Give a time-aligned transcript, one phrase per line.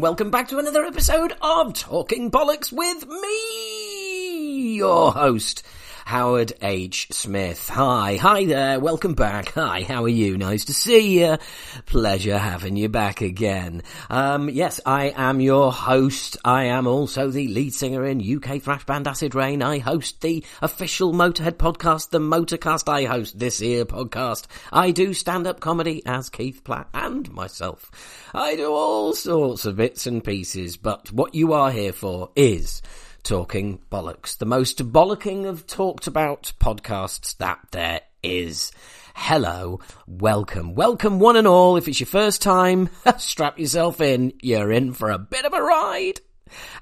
[0.00, 5.62] and welcome back to another episode of Talking Bollocks with me, your host,
[6.10, 7.06] Howard H.
[7.12, 7.68] Smith.
[7.68, 9.52] Hi, hi there, welcome back.
[9.52, 10.36] Hi, how are you?
[10.36, 11.38] Nice to see you.
[11.86, 13.84] Pleasure having you back again.
[14.10, 16.36] Um, yes, I am your host.
[16.44, 19.62] I am also the lead singer in UK thrash band Acid Reign.
[19.62, 22.88] I host the official Motorhead podcast, the Motorcast.
[22.88, 24.46] I host this here podcast.
[24.72, 27.88] I do stand-up comedy as Keith Platt and myself.
[28.34, 32.82] I do all sorts of bits and pieces, but what you are here for is
[33.22, 38.72] Talking Bollocks, the most bollocking of talked about podcasts that there is.
[39.14, 41.76] Hello, welcome, welcome one and all.
[41.76, 42.88] If it's your first time,
[43.18, 44.32] strap yourself in.
[44.42, 46.20] You're in for a bit of a ride.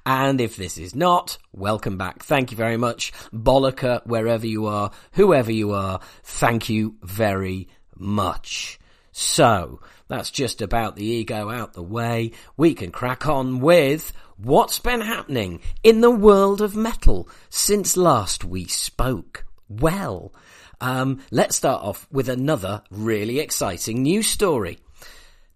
[0.07, 2.23] And if this is not, welcome back.
[2.23, 3.13] Thank you very much.
[3.33, 8.79] Bollocker, wherever you are, whoever you are, thank you very much.
[9.13, 12.33] So, that's just about the ego out the way.
[12.57, 18.45] We can crack on with what's been happening in the world of metal since last
[18.45, 19.45] we spoke.
[19.69, 20.33] Well,
[20.81, 24.79] um, let's start off with another really exciting news story.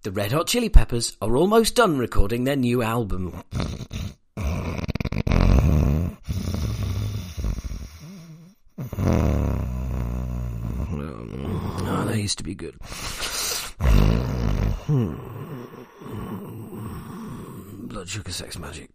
[0.02, 3.42] The Red Hot Chili Peppers are almost done recording their new album.
[11.84, 12.76] Oh, they used to be good.
[17.92, 18.88] Blood Sugar Sex Magik.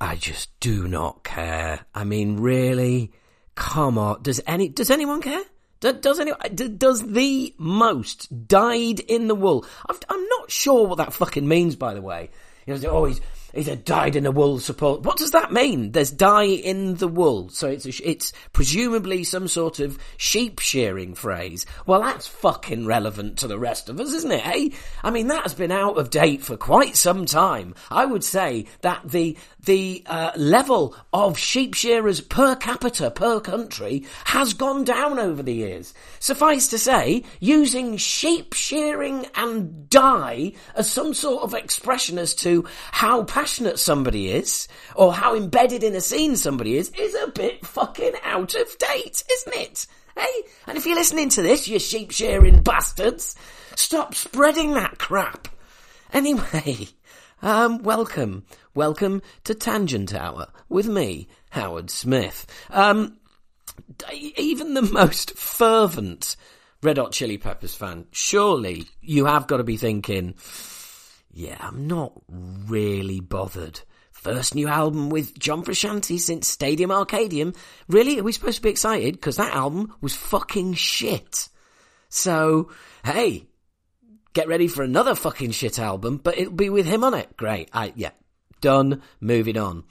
[0.00, 1.80] I just do not care.
[1.92, 3.10] I mean, really?
[3.56, 4.22] Come on.
[4.22, 5.42] Does any, does anyone care?
[5.80, 6.38] Does, anyone,
[6.78, 9.66] does the most dyed in the wool?
[9.88, 12.30] i am not sure what that fucking means, by the way.
[12.64, 13.20] You know, oh, he's,
[13.56, 15.02] he's a dyed in the wool support.
[15.02, 15.92] What does that mean?
[15.92, 17.48] There's dye in the wool.
[17.48, 21.66] So it's, a, it's presumably some sort of sheep shearing phrase.
[21.86, 24.74] Well, that's fucking relevant to the rest of us, isn't it?
[25.02, 27.74] I mean, that has been out of date for quite some time.
[27.90, 34.04] I would say that the, the uh, level of sheep shearers per capita per country
[34.24, 35.94] has gone down over the years.
[36.20, 42.64] Suffice to say, using sheep shearing and dye as some sort of expression as to
[42.92, 47.64] how passionate somebody is, or how embedded in a scene somebody is, is a bit
[47.64, 49.86] fucking out of date, isn't it?
[50.16, 50.42] Hey?
[50.66, 53.34] And if you're listening to this, you sheep shearing bastards,
[53.74, 55.48] stop spreading that crap.
[56.12, 56.88] Anyway,
[57.42, 58.44] um, welcome.
[58.74, 62.46] Welcome to Tangent Hour with me, Howard Smith.
[62.70, 63.16] Um,
[64.12, 66.36] even the most fervent
[66.82, 70.34] Red Hot Chili Peppers fan, surely you have got to be thinking,
[71.36, 73.82] yeah, I'm not really bothered.
[74.10, 77.54] First new album with John Frusciante since Stadium Arcadium.
[77.88, 78.18] Really?
[78.18, 79.12] Are we supposed to be excited?
[79.12, 81.50] Because that album was fucking shit.
[82.08, 82.70] So,
[83.04, 83.44] hey,
[84.32, 87.36] get ready for another fucking shit album, but it'll be with him on it.
[87.36, 87.68] Great.
[87.70, 88.12] I, yeah.
[88.62, 89.02] Done.
[89.20, 89.84] Moving on.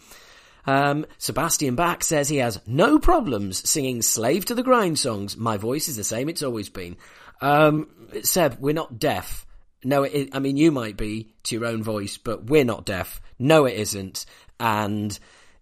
[0.66, 5.38] Um, Sebastian Bach says he has no problems singing Slave to the Grind songs.
[5.38, 6.98] My voice is the same it's always been.
[7.40, 7.88] Um,
[8.24, 9.45] Seb, we're not deaf.
[9.86, 13.22] No, it, I mean, you might be to your own voice, but we're not deaf.
[13.38, 14.26] No, it isn't.
[14.60, 15.18] And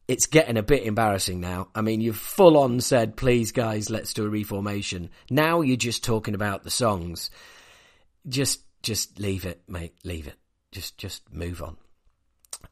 [0.08, 1.68] it's getting a bit embarrassing now.
[1.76, 5.10] I mean, you've full on said, please guys, let's do a reformation.
[5.30, 7.32] Now you're just talking about the songs.
[8.28, 9.96] Just, just leave it, mate.
[10.06, 10.38] Leave it.
[10.72, 11.76] Just, just move on.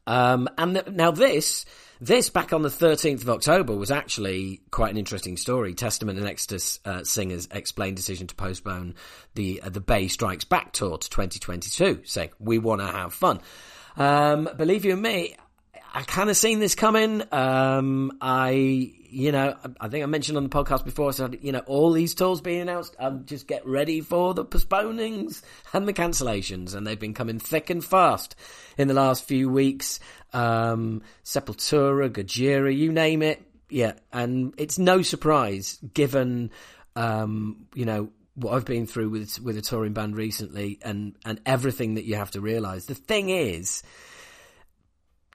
[0.07, 1.65] Um, and th- now this,
[1.99, 5.73] this back on the 13th of October was actually quite an interesting story.
[5.73, 8.95] Testament and Exodus uh, singers explained decision to postpone
[9.35, 13.39] the uh, the Bay Strikes Back tour to 2022, saying we want to have fun.
[13.97, 15.35] Um, believe you me,
[15.93, 17.21] I kind of seen this coming.
[17.33, 21.59] Um, I you know, I think I mentioned on the podcast before, so, you know,
[21.65, 25.41] all these tours being announced, um, just get ready for the postponings
[25.73, 28.35] and the cancellations, and they've been coming thick and fast
[28.77, 29.99] in the last few weeks.
[30.31, 33.41] Um, Sepultura, Gojira, you name it.
[33.69, 33.93] Yeah.
[34.13, 36.51] And it's no surprise given,
[36.95, 41.41] um, you know, what I've been through with, with a touring band recently and, and
[41.45, 42.85] everything that you have to realize.
[42.85, 43.83] The thing is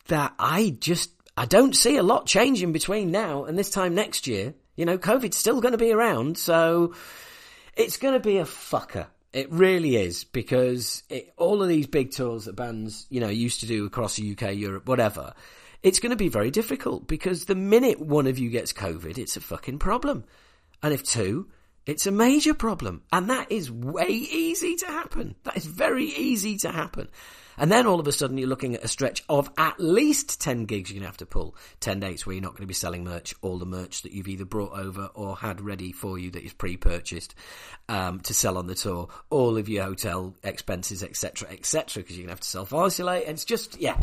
[0.08, 4.26] that I just I don't see a lot changing between now and this time next
[4.26, 4.54] year.
[4.76, 6.94] You know, COVID's still going to be around, so
[7.76, 9.06] it's going to be a fucker.
[9.32, 13.60] It really is because it, all of these big tours that bands, you know, used
[13.60, 15.34] to do across the UK, Europe, whatever,
[15.82, 19.36] it's going to be very difficult because the minute one of you gets COVID, it's
[19.36, 20.24] a fucking problem.
[20.82, 21.48] And if two,
[21.86, 23.02] it's a major problem.
[23.12, 25.36] And that is way easy to happen.
[25.44, 27.08] That is very easy to happen.
[27.58, 30.66] And then all of a sudden you're looking at a stretch of at least 10
[30.66, 31.56] gigs you're going to have to pull.
[31.80, 34.28] 10 dates where you're not going to be selling merch, all the merch that you've
[34.28, 37.34] either brought over or had ready for you that is pre-purchased
[37.88, 42.24] um, to sell on the tour, all of your hotel expenses, etc., etc., because you're
[42.24, 43.22] going to have to self-isolate.
[43.22, 43.98] And it's just, yeah.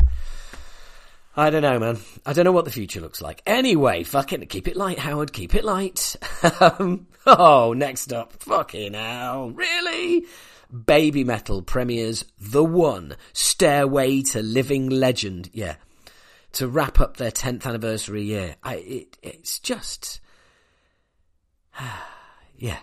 [1.36, 1.98] I don't know, man.
[2.24, 3.42] I don't know what the future looks like.
[3.44, 5.32] Anyway, fucking keep it light, Howard.
[5.32, 6.14] Keep it light.
[6.60, 8.32] um, oh, next up.
[8.34, 9.50] Fucking hell.
[9.50, 10.26] Really?
[10.86, 15.50] Baby Metal premieres The One, Stairway to Living Legend.
[15.52, 15.74] Yeah.
[16.52, 18.54] To wrap up their 10th anniversary year.
[18.62, 20.20] I, it, it's just,
[22.56, 22.78] yeah.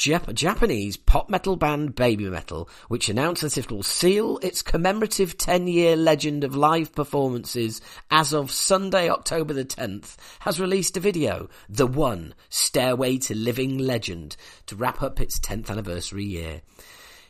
[0.00, 5.36] Jap- Japanese pop metal band Baby Metal, which announced that it will seal its commemorative
[5.36, 11.00] 10 year legend of live performances as of Sunday, October the 10th, has released a
[11.00, 14.38] video, The One, Stairway to Living Legend,
[14.68, 16.62] to wrap up its 10th anniversary year.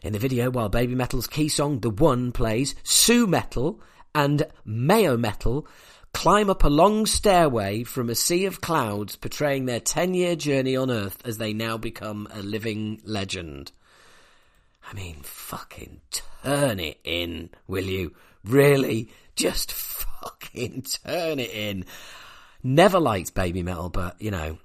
[0.02, 3.80] In the video, while Baby Metal's key song The One plays, Su-metal
[4.14, 5.66] and Moametal
[6.12, 10.76] climb up a long stairway from a sea of clouds portraying their 10 year journey
[10.76, 13.72] on Earth as they now become a living legend.
[14.88, 16.00] I mean, fucking
[16.42, 18.14] turn it in, will you?
[18.44, 19.10] Really?
[19.36, 21.84] Just fucking turn it in.
[22.62, 24.58] Never liked baby metal, but you know,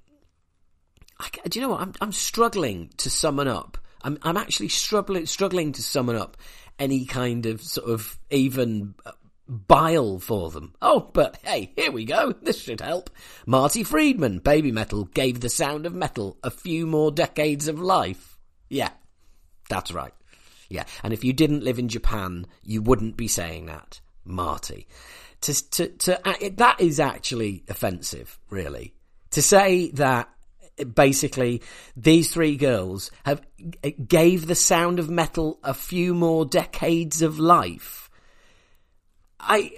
[1.18, 1.80] I, do you know what?
[1.80, 6.36] I'm, I'm struggling to summon up I'm I'm actually struggling struggling to summon up
[6.78, 9.10] any kind of sort of even uh,
[9.48, 10.74] bile for them.
[10.82, 12.32] Oh, but hey, here we go.
[12.42, 13.10] This should help.
[13.46, 18.38] Marty Friedman, Baby Metal, gave the sound of metal a few more decades of life.
[18.68, 18.90] Yeah,
[19.68, 20.12] that's right.
[20.68, 24.88] Yeah, and if you didn't live in Japan, you wouldn't be saying that, Marty.
[25.42, 28.94] To to to uh, that is actually offensive, really.
[29.30, 30.28] To say that
[30.94, 31.62] basically
[31.96, 33.42] these three girls have
[34.06, 38.05] gave the sound of metal a few more decades of life.
[39.40, 39.72] I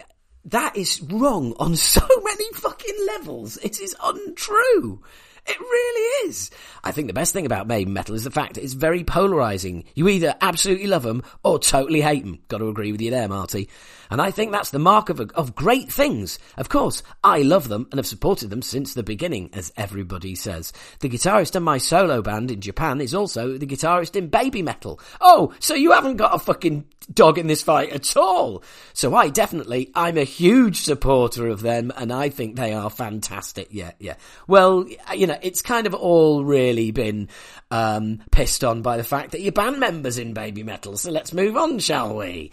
[0.45, 3.57] that is wrong on so many fucking levels.
[3.59, 5.03] It is untrue.
[5.49, 6.51] It really is.
[6.85, 9.85] I think the best thing about Baby Metal is the fact that it's very polarizing.
[9.95, 12.41] You either absolutely love them or totally hate them.
[12.49, 13.69] Got to agree with you there, Marty.
[14.11, 16.39] And I think that's the mark of, of great things.
[16.57, 20.73] Of course, I love them and have supported them since the beginning, as everybody says.
[21.01, 25.01] The guitarist in my solo band in Japan is also the guitarist in Baby Metal.
[25.21, 28.63] Oh, so you haven't got a fucking dog in this fight at all.
[28.93, 33.69] So I definitely, I'm a huge supporter of them and I think they are fantastic.
[33.71, 34.15] Yeah, yeah.
[34.47, 37.29] Well, you know, it's kind of all really been,
[37.71, 40.97] um, pissed on by the fact that your band members in Baby Metal.
[40.97, 42.53] So let's move on, shall we?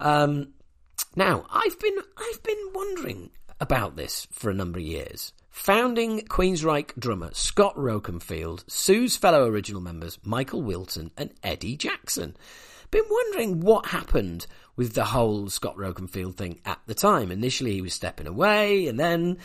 [0.00, 0.52] Um,
[1.16, 3.30] now, I've been, I've been wondering
[3.60, 5.32] about this for a number of years.
[5.50, 12.34] Founding Queensryche drummer Scott Rockenfield sues fellow original members Michael Wilton and Eddie Jackson.
[12.90, 14.46] Been wondering what happened
[14.76, 17.30] with the whole Scott Rockenfield thing at the time.
[17.30, 19.38] Initially he was stepping away and then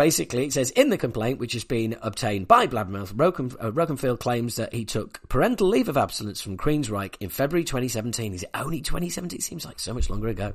[0.00, 4.56] Basically, it says in the complaint, which has been obtained by Blabbermouth, Roken, uh, claims
[4.56, 8.32] that he took parental leave of absence from Queensryche in February 2017.
[8.32, 9.38] Is it only 2017?
[9.38, 10.54] It seems like so much longer ago.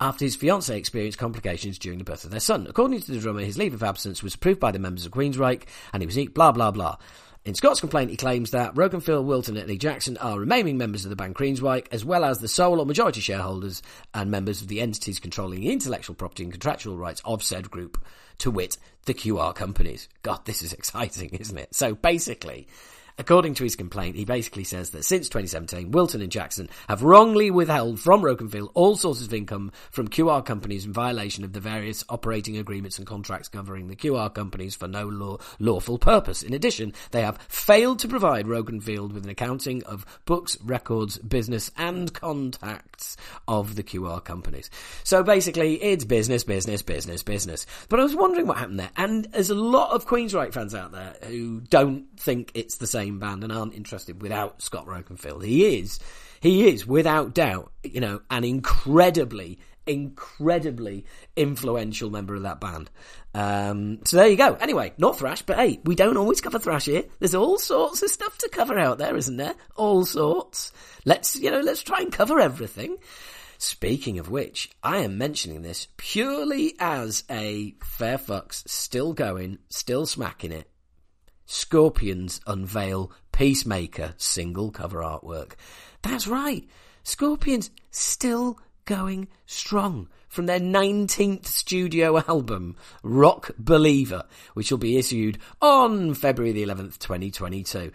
[0.00, 2.66] After his fiancée experienced complications during the birth of their son.
[2.68, 5.68] According to the drummer, his leave of absence was approved by the members of Queensryche,
[5.92, 6.96] and he was blah blah blah.
[7.44, 11.10] In Scott's complaint, he claims that Rockenfield, Wilton, and Lee Jackson are remaining members of
[11.10, 13.82] the band Queensryche, as well as the sole or majority shareholders
[14.12, 18.04] and members of the entities controlling the intellectual property and contractual rights of said group
[18.40, 18.76] to wit,
[19.06, 20.08] the QR companies.
[20.22, 21.74] God, this is exciting, isn't it?
[21.74, 22.68] So basically,
[23.20, 27.50] According to his complaint, he basically says that since 2017, Wilton and Jackson have wrongly
[27.50, 32.02] withheld from Rockenfield all sources of income from QR companies in violation of the various
[32.08, 36.42] operating agreements and contracts governing the QR companies for no law, lawful purpose.
[36.42, 41.70] In addition, they have failed to provide Rockenfield with an accounting of books, records, business,
[41.76, 44.70] and contacts of the QR companies.
[45.04, 47.66] So basically, it's business, business, business, business.
[47.90, 50.92] But I was wondering what happened there, and there's a lot of Queensryche fans out
[50.92, 55.44] there who don't think it's the same band and aren't interested without Scott Rockenfield.
[55.44, 55.98] He is,
[56.40, 61.04] he is without doubt, you know, an incredibly, incredibly
[61.36, 62.90] influential member of that band.
[63.34, 64.54] Um, so there you go.
[64.54, 67.04] Anyway, not thrash, but hey, we don't always cover thrash here.
[67.18, 69.54] There's all sorts of stuff to cover out there, isn't there?
[69.76, 70.72] All sorts.
[71.04, 72.98] Let's, you know, let's try and cover everything.
[73.58, 80.06] Speaking of which, I am mentioning this purely as a fair fucks, still going, still
[80.06, 80.66] smacking it,
[81.52, 85.54] Scorpions unveil Peacemaker single cover artwork.
[86.00, 86.64] That's right.
[87.02, 95.38] Scorpions still going strong from their 19th studio album, Rock Believer, which will be issued
[95.60, 97.90] on February the 11th, 2022.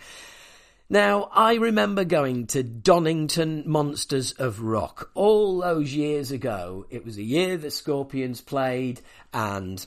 [0.90, 6.86] Now, I remember going to Donington Monsters of Rock all those years ago.
[6.90, 9.00] It was a year the Scorpions played,
[9.34, 9.84] and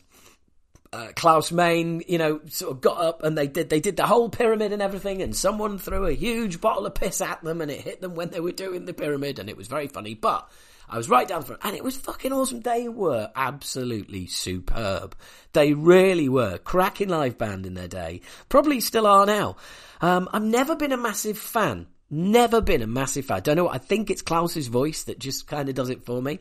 [0.93, 4.07] uh, Klaus Meine, you know, sort of got up and they did they did the
[4.07, 7.71] whole pyramid and everything, and someone threw a huge bottle of piss at them, and
[7.71, 10.15] it hit them when they were doing the pyramid, and it was very funny.
[10.15, 10.51] But
[10.89, 12.61] I was right down front, and it was fucking awesome.
[12.61, 15.15] They were absolutely superb.
[15.53, 18.23] They really were cracking live band in their day.
[18.49, 19.57] Probably still are now.
[20.01, 21.89] Um, I've never been a massive fan.
[22.11, 23.43] Never been a massive fan.
[23.43, 23.69] Don't know.
[23.69, 26.41] I think it's Klaus's voice that just kind of does it for me,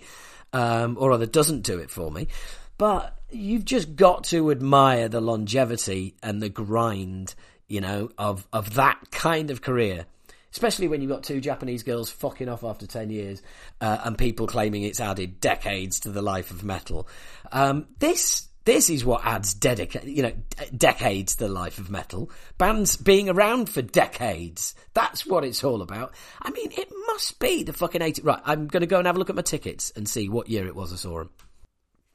[0.54, 2.30] um, or rather doesn't do it for me.
[2.78, 7.36] But you've just got to admire the longevity and the grind,
[7.68, 10.06] you know, of, of that kind of career.
[10.52, 13.42] Especially when you've got two Japanese girls fucking off after 10 years
[13.82, 17.08] uh, and people claiming it's added decades to the life of metal.
[17.52, 20.34] Um, this this is what adds dedica- you know,
[20.76, 22.30] decades to the life of metal.
[22.58, 24.76] Bands being around for decades.
[24.94, 26.14] That's what it's all about.
[26.42, 28.26] I mean, it must be the fucking 80s.
[28.26, 30.50] Right, I'm going to go and have a look at my tickets and see what
[30.50, 31.30] year it was I saw them.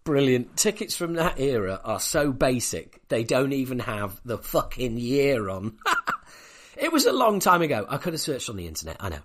[0.05, 0.57] Brilliant.
[0.57, 5.79] Tickets from that era are so basic, they don't even have the fucking year on.
[6.77, 7.87] it was a long time ago.
[7.89, 9.21] I could have searched on the internet, I know.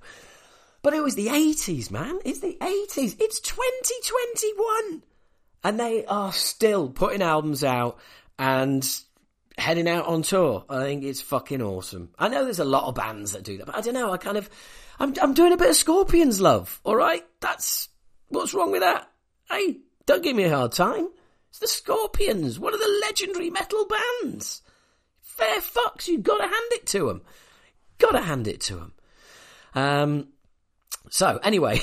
[0.84, 2.20] But it was the 80s, man.
[2.24, 3.18] It's the 80s.
[3.20, 5.04] It's 2021.
[5.64, 7.98] And they are still putting albums out
[8.38, 8.88] and
[9.58, 10.64] heading out on tour.
[10.70, 12.12] I think it's fucking awesome.
[12.20, 14.14] I know there's a lot of bands that do that, but I don't know.
[14.14, 14.50] I kind of,
[15.00, 16.80] I'm, I'm doing a bit of Scorpions love.
[16.84, 17.26] All right.
[17.42, 17.90] That's,
[18.30, 19.10] what's wrong with that?
[19.50, 21.10] Hey, don't give me a hard time.
[21.50, 24.62] It's the Scorpions, one of the legendary metal bands.
[25.22, 27.22] Fair fucks, you've got to hand it to them.
[28.00, 28.94] Got to hand it to them.
[29.76, 30.28] Um,
[31.10, 31.80] so anyway,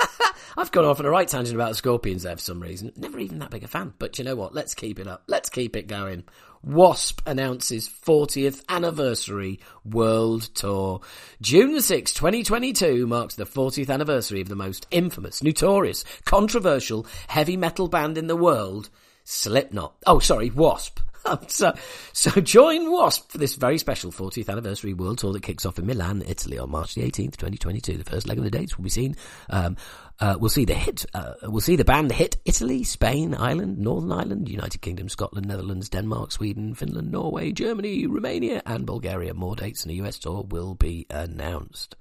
[0.56, 2.90] I've gone off on a right tangent about the Scorpions there for some reason.
[2.96, 4.54] Never even that big a fan, but you know what?
[4.54, 5.24] Let's keep it up.
[5.26, 6.24] Let's keep it going.
[6.62, 11.00] Wasp announces 40th anniversary world tour.
[11.40, 17.56] June the 6th, 2022 marks the 40th anniversary of the most infamous, notorious, controversial heavy
[17.56, 18.90] metal band in the world,
[19.24, 19.94] Slipknot.
[20.06, 21.00] Oh, sorry, Wasp.
[21.48, 21.72] so,
[22.12, 25.86] so join Wasp for this very special 40th anniversary world tour that kicks off in
[25.86, 27.96] Milan, Italy on March the 18th, 2022.
[27.96, 29.16] The first leg of the dates will be seen
[29.50, 29.76] um,
[30.20, 31.06] uh, we'll see the hit.
[31.14, 35.88] Uh, we'll see the band hit Italy, Spain, Ireland, Northern Ireland, United Kingdom, Scotland, Netherlands,
[35.88, 39.34] Denmark, Sweden, Finland, Norway, Germany, Romania, and Bulgaria.
[39.34, 41.94] More dates in the US tour will be announced.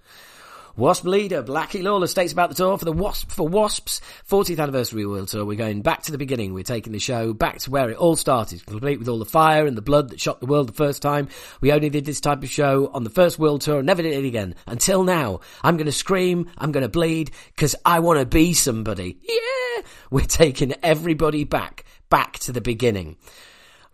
[0.78, 5.08] Wasp leader Blackie Lawless states about the tour for the Wasp for Wasps 40th anniversary
[5.08, 5.44] world tour.
[5.44, 6.54] We're going back to the beginning.
[6.54, 9.66] We're taking the show back to where it all started, complete with all the fire
[9.66, 11.30] and the blood that shocked the world the first time.
[11.62, 14.14] We only did this type of show on the first world tour and never did
[14.14, 15.40] it again until now.
[15.64, 16.48] I'm going to scream.
[16.60, 19.18] I'm going to bleed because I want to be somebody.
[19.24, 19.82] Yeah,
[20.12, 23.18] we're taking everybody back, back to the beginning.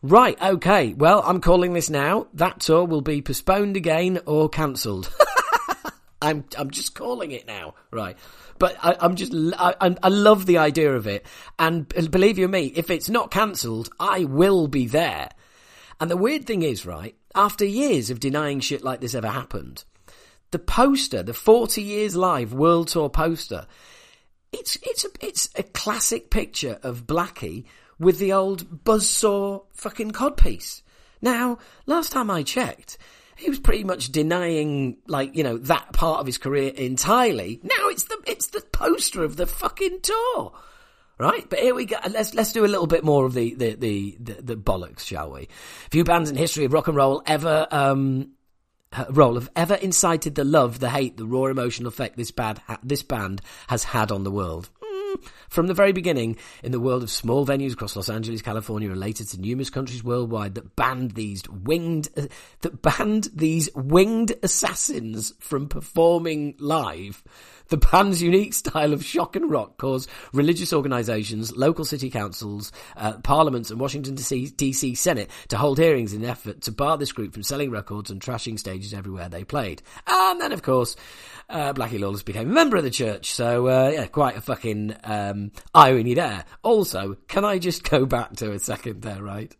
[0.01, 0.93] Right, okay.
[0.93, 2.27] Well, I'm calling this now.
[2.33, 5.09] That tour will be postponed again or cancelled.
[6.23, 8.17] I'm I'm just calling it now, right?
[8.57, 11.25] But I, am just I, I love the idea of it,
[11.59, 15.29] and believe you me, if it's not cancelled, I will be there.
[15.99, 17.15] And the weird thing is, right?
[17.35, 19.83] After years of denying shit like this ever happened,
[20.51, 23.67] the poster, the 40 years live world tour poster,
[24.53, 27.65] it's it's a it's a classic picture of Blackie
[27.99, 30.83] with the old buzzsaw fucking codpiece.
[31.21, 32.97] Now, last time I checked,
[33.43, 37.59] he was pretty much denying, like, you know, that part of his career entirely.
[37.63, 40.53] Now it's the, it's the poster of the fucking tour.
[41.19, 41.97] Right, but here we go.
[42.09, 45.31] Let's let's do a little bit more of the the the, the, the bollocks, shall
[45.31, 45.47] we?
[45.91, 48.31] Few bands in history of rock and roll ever um,
[49.11, 53.03] role have ever incited the love, the hate, the raw emotional effect this bad this
[53.03, 54.69] band has had on the world.
[55.49, 59.27] From the very beginning, in the world of small venues across Los Angeles, California, related
[59.29, 62.27] to numerous countries worldwide that banned these winged, uh,
[62.61, 67.23] that banned these winged assassins from performing live,
[67.69, 73.13] the band's unique style of shock and rock caused religious organisations, local city councils, uh,
[73.19, 77.33] parliaments, and Washington DC Senate to hold hearings in an effort to bar this group
[77.33, 79.81] from selling records and trashing stages everywhere they played.
[80.07, 80.95] And then, of course,
[81.53, 83.31] uh, Blackie Lawless became a member of the church.
[83.31, 86.45] So, uh, yeah, quite a fucking um, irony there.
[86.63, 89.55] Also, can I just go back to a second there, right?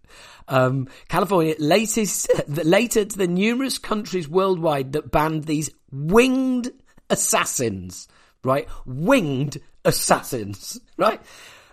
[0.48, 6.72] Um, California latest, later to the numerous countries worldwide that banned these winged
[7.12, 8.08] assassins,
[8.44, 8.68] right?
[8.88, 11.22] Winged assassins, right?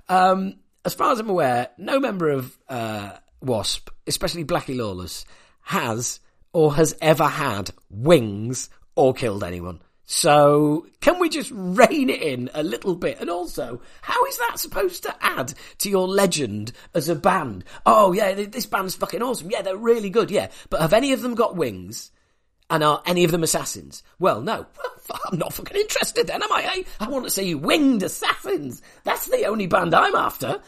[0.08, 5.24] Um, as far as I'm aware, no member of uh, Wasp, especially Blackie Lawless,
[5.62, 6.20] has
[6.52, 9.80] or has ever had wings or killed anyone.
[10.12, 13.20] So, can we just rein it in a little bit?
[13.20, 17.62] And also, how is that supposed to add to your legend as a band?
[17.86, 19.52] Oh, yeah, this band's fucking awesome.
[19.52, 20.32] Yeah, they're really good.
[20.32, 20.48] Yeah.
[20.68, 22.10] But have any of them got wings?
[22.68, 24.02] And are any of them assassins?
[24.18, 24.66] Well, no.
[25.30, 26.62] I'm not fucking interested then, am I?
[26.78, 26.82] Eh?
[26.98, 28.82] I want to see winged assassins.
[29.04, 30.60] That's the only band I'm after.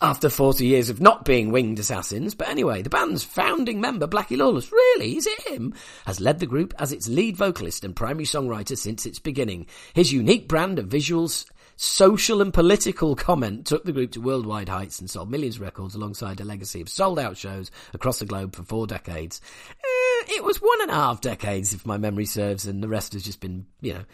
[0.00, 2.34] After 40 years of not being winged assassins.
[2.34, 5.72] But anyway, the band's founding member, Blackie Lawless, really, is it him?
[6.04, 9.66] Has led the group as its lead vocalist and primary songwriter since its beginning.
[9.94, 14.98] His unique brand of visuals social and political comment took the group to worldwide heights
[14.98, 18.54] and sold millions of records alongside a legacy of sold out shows across the globe
[18.54, 19.40] for four decades.
[19.70, 23.12] Eh, it was one and a half decades, if my memory serves, and the rest
[23.12, 24.04] has just been, you know,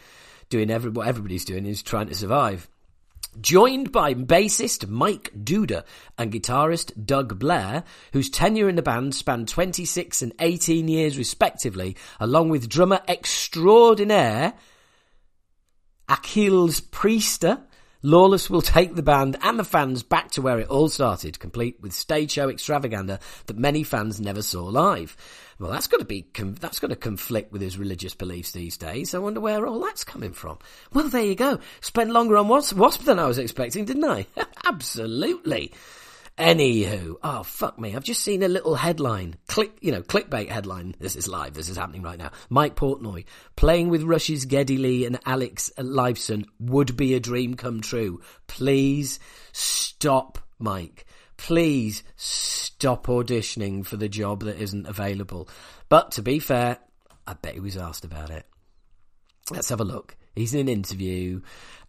[0.48, 2.68] doing every, what everybody's doing is trying to survive.
[3.40, 5.84] Joined by bassist Mike Duda
[6.18, 11.96] and guitarist Doug Blair, whose tenure in the band spanned 26 and 18 years respectively,
[12.20, 14.52] along with drummer extraordinaire
[16.08, 17.62] Aquiles Priester,
[18.04, 21.80] Lawless will take the band and the fans back to where it all started, complete
[21.80, 25.16] with stage show extravaganza that many fans never saw live.
[25.62, 26.26] Well, that's going to be
[26.58, 29.14] that's got to conflict with his religious beliefs these days.
[29.14, 30.58] I wonder where all that's coming from.
[30.92, 31.60] Well, there you go.
[31.80, 34.26] Spent longer on Wasp, Wasp than I was expecting, didn't I?
[34.66, 35.72] Absolutely.
[36.36, 40.96] Anywho, oh fuck me, I've just seen a little headline, click, you know, clickbait headline.
[40.98, 41.54] This is live.
[41.54, 42.32] This is happening right now.
[42.50, 47.82] Mike Portnoy playing with Rush's Geddy Lee and Alex Lifeson would be a dream come
[47.82, 48.20] true.
[48.48, 49.20] Please
[49.52, 51.06] stop, Mike.
[51.42, 55.48] Please stop auditioning for the job that isn't available.
[55.88, 56.78] But to be fair,
[57.26, 58.46] I bet he was asked about it.
[59.50, 60.16] Let's have a look.
[60.36, 61.42] He's in an interview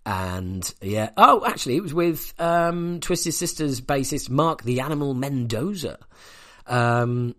[0.07, 6.00] and yeah, oh, actually, it was with um, Twisted Sisters bassist Mark the Animal Mendoza.
[6.65, 7.36] Um,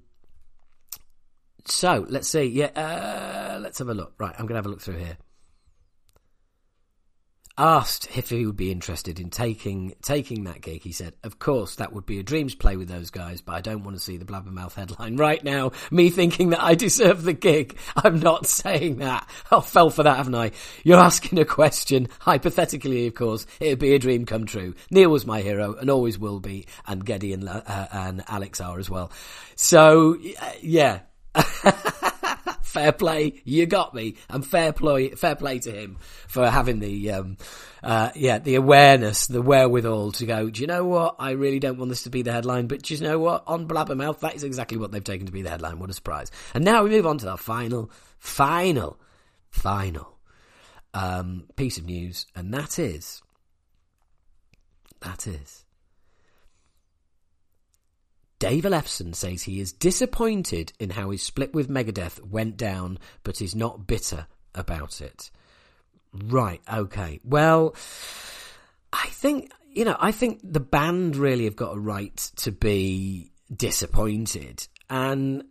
[1.65, 2.45] so let's see.
[2.45, 4.15] Yeah, uh, let's have a look.
[4.19, 5.19] Right, I'm going to have a look through here
[7.57, 11.77] asked if he would be interested in taking taking that gig, he said, "Of course,
[11.77, 14.17] that would be a dreams play with those guys, but I don't want to see
[14.17, 15.73] the Blabbermouth headline right now.
[15.91, 17.79] Me thinking that I deserve the gig.
[17.97, 19.29] I'm not saying that.
[19.51, 20.51] I fell for that, haven't I?
[20.83, 22.09] You're asking a question.
[22.21, 24.75] Hypothetically, of course, it would be a dream come true.
[24.91, 28.79] Neil was my hero and always will be, and Geddy and uh, and Alex are
[28.79, 29.13] as well.
[29.55, 30.19] So
[30.61, 31.01] yeah."
[32.75, 35.97] fair play, you got me, and fair play, fair play to him
[36.27, 37.37] for having the, um,
[37.85, 40.51] uh, yeah, the awareness, the wherewithal to go.
[40.51, 41.15] Do you know what?
[41.21, 43.45] I really don't want this to be the headline, but do you know what?
[43.47, 45.79] On Blabbermouth, that is exactly what they've taken to be the headline.
[45.79, 46.33] What a surprise!
[46.53, 48.99] And now we move on to our final, final,
[49.51, 50.19] final
[50.93, 53.23] um, piece of news, and that is,
[55.01, 55.64] that is
[58.39, 63.41] Dave Ellefson says he is disappointed in how his split with Megadeth went down, but
[63.41, 65.31] is not bitter about it.
[66.13, 67.21] Right, okay.
[67.25, 67.75] Well,
[68.93, 73.33] I think, you know, I think the band really have got a right to be
[73.55, 74.67] disappointed.
[74.89, 75.45] And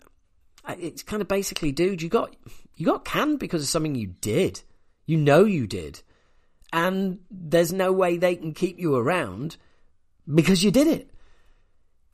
[0.78, 2.36] it's kind of basically, dude, you got,
[2.76, 4.62] you got canned because of something you did.
[5.06, 6.02] You know you did.
[6.72, 9.58] And there's no way they can keep you around
[10.34, 11.10] because you did it.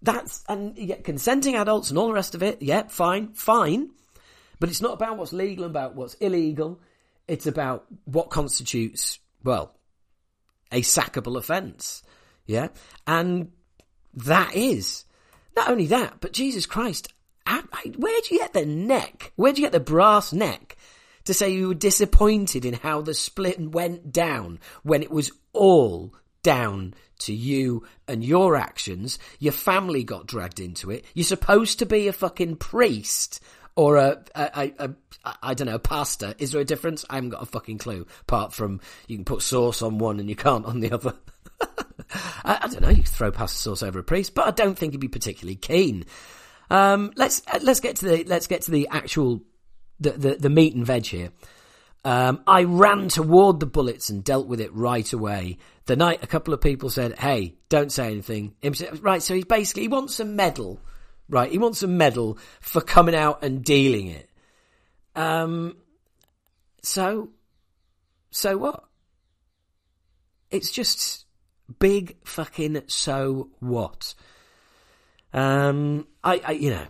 [0.01, 2.61] That's, and get consenting adults and all the rest of it.
[2.61, 3.89] Yeah, fine, fine.
[4.59, 6.79] But it's not about what's legal and about what's illegal.
[7.27, 9.75] It's about what constitutes, well,
[10.71, 12.03] a sackable offence.
[12.45, 12.69] Yeah.
[13.05, 13.51] And
[14.13, 15.05] that is
[15.55, 17.13] not only that, but Jesus Christ,
[17.47, 19.33] where'd you get the neck?
[19.35, 20.77] Where'd you get the brass neck
[21.25, 26.13] to say you were disappointed in how the split went down when it was all
[26.43, 29.19] down to you and your actions.
[29.39, 31.05] Your family got dragged into it.
[31.13, 33.41] You're supposed to be a fucking priest
[33.75, 34.93] or a, a, a, a
[35.43, 36.33] I don't know, a pastor.
[36.37, 37.05] Is there a difference?
[37.09, 38.07] I haven't got a fucking clue.
[38.21, 41.13] Apart from you can put sauce on one and you can't on the other.
[42.43, 42.89] I, I, don't know.
[42.89, 46.05] You throw pasta sauce over a priest, but I don't think he'd be particularly keen.
[46.69, 49.41] Um, let's let's get to the let's get to the actual
[49.99, 51.31] the, the, the meat and veg here.
[52.05, 55.57] Um, I ran toward the bullets and dealt with it right away.
[55.85, 58.55] The night a couple of people said, "Hey, don't say anything."
[59.01, 60.79] Right, so he basically he wants a medal,
[61.27, 61.51] right?
[61.51, 64.29] He wants a medal for coming out and dealing it.
[65.15, 65.75] Um,
[66.81, 67.29] so,
[68.31, 68.85] so what?
[70.51, 71.25] It's just
[71.79, 74.15] big fucking so what?
[75.33, 76.85] Um, I, I you know,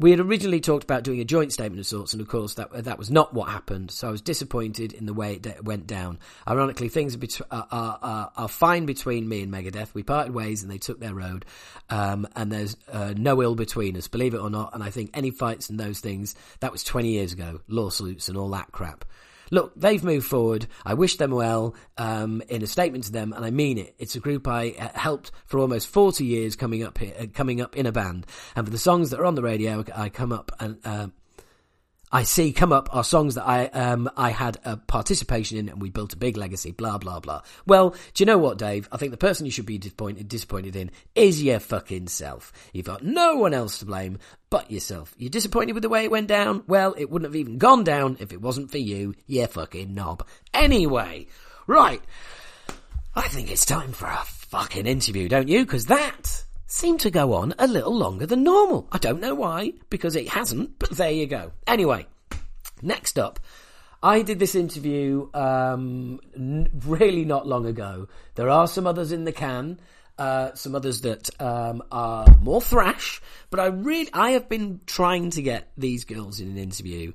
[0.00, 2.72] we had originally talked about doing a joint statement of sorts, and of course that
[2.84, 3.90] that was not what happened.
[3.90, 6.18] So I was disappointed in the way it went down.
[6.48, 7.16] Ironically, things
[7.50, 9.92] are, are, are, are, fine between me and Megadeth.
[9.92, 11.44] We parted ways, and they took their road,
[11.90, 14.74] um, and there's uh, no ill between us, believe it or not.
[14.74, 18.38] And I think any fights and those things that was 20 years ago, lawsuits and
[18.38, 19.04] all that crap
[19.50, 20.66] look, they've moved forward.
[20.84, 23.94] I wish them well um, in a statement to them, and I mean it.
[23.98, 27.60] It's a group I uh, helped for almost 40 years coming up here, uh, coming
[27.60, 28.26] up in a band.
[28.56, 31.08] And for the songs that are on the radio, I come up and uh,
[32.12, 35.80] I see come up are songs that I um I had a participation in and
[35.80, 37.42] we built a big legacy, blah blah blah.
[37.66, 38.88] Well, do you know what, Dave?
[38.90, 42.52] I think the person you should be disappointed disappointed in is your fucking self.
[42.72, 44.18] You've got no one else to blame
[44.50, 45.14] but yourself.
[45.16, 46.64] You're disappointed with the way it went down?
[46.66, 50.26] Well, it wouldn't have even gone down if it wasn't for you, you fucking knob.
[50.52, 51.28] Anyway,
[51.68, 52.02] right.
[53.14, 55.64] I think it's time for a fucking interview, don't you?
[55.64, 58.88] Because that seemed to go on a little longer than normal.
[58.92, 61.52] I don't know why, because it hasn't, but there you go.
[61.66, 62.06] Anyway,
[62.80, 63.40] next up,
[64.02, 68.08] I did this interview um, n- really not long ago.
[68.36, 69.80] There are some others in the can.
[70.18, 75.30] Uh, some others that um, are more thrash, but I really I have been trying
[75.30, 77.14] to get these girls in an interview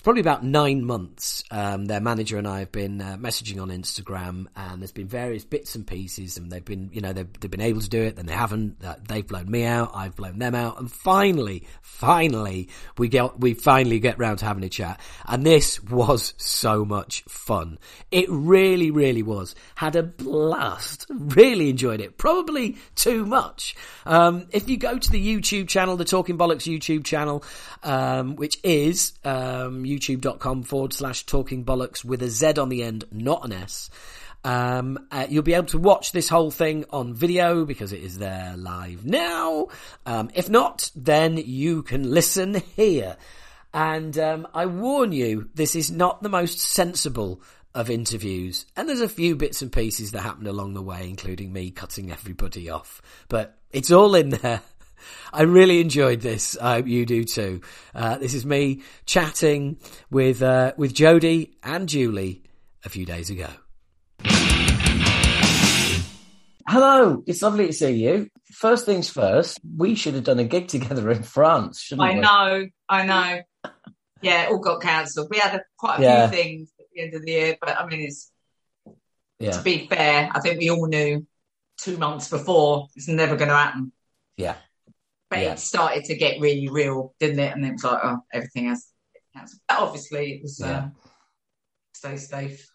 [0.00, 1.44] probably about nine months.
[1.50, 5.44] Um, their manager and I have been uh, messaging on Instagram, and there's been various
[5.44, 8.16] bits and pieces, and they've been, you know, they've, they've been able to do it,
[8.16, 8.76] then they haven't.
[8.84, 13.54] Uh, they've blown me out, I've blown them out, and finally, finally, we get we
[13.54, 17.78] finally get round to having a chat, and this was so much fun.
[18.10, 19.54] It really, really was.
[19.74, 21.06] Had a blast.
[21.10, 22.18] Really enjoyed it.
[22.18, 23.74] Probably too much.
[24.06, 27.44] Um, if you go to the YouTube channel, the Talking Bollocks YouTube channel,
[27.82, 33.04] um, which is um, youtube.com forward slash talking bollocks with a Z on the end,
[33.10, 33.90] not an S.
[34.44, 38.18] Um, uh, you'll be able to watch this whole thing on video because it is
[38.18, 39.68] there live now.
[40.04, 43.16] Um, if not, then you can listen here.
[43.72, 47.40] And um, I warn you, this is not the most sensible
[47.74, 48.66] of interviews.
[48.76, 52.10] And there's a few bits and pieces that happen along the way, including me cutting
[52.10, 53.00] everybody off.
[53.28, 54.60] But it's all in there.
[55.32, 56.56] I really enjoyed this.
[56.60, 57.60] I hope you do too.
[57.94, 59.78] Uh, this is me chatting
[60.10, 62.42] with uh, with Jody and Julie
[62.84, 63.48] a few days ago.
[66.68, 68.28] Hello, it's lovely to see you.
[68.52, 72.20] First things first, we should have done a gig together in France, shouldn't I we?
[72.20, 73.72] know, I know.
[74.22, 75.28] Yeah, it all got cancelled.
[75.30, 76.28] We had a, quite a Yeah.
[76.30, 78.30] few things at the end of the year, but I mean, it's
[79.40, 81.26] to be fair, I think we all knew
[81.78, 83.90] two months before it's never going to happen.
[84.36, 84.54] yeah,
[85.32, 85.52] But Yeah.
[85.52, 87.54] it started to get really real, didn't it?
[87.56, 88.86] And it was like, oh, everything has
[89.34, 89.60] cancelled.
[89.68, 90.66] But obviously, it was Yeah.
[90.66, 90.88] uh,
[91.94, 92.68] stay safe.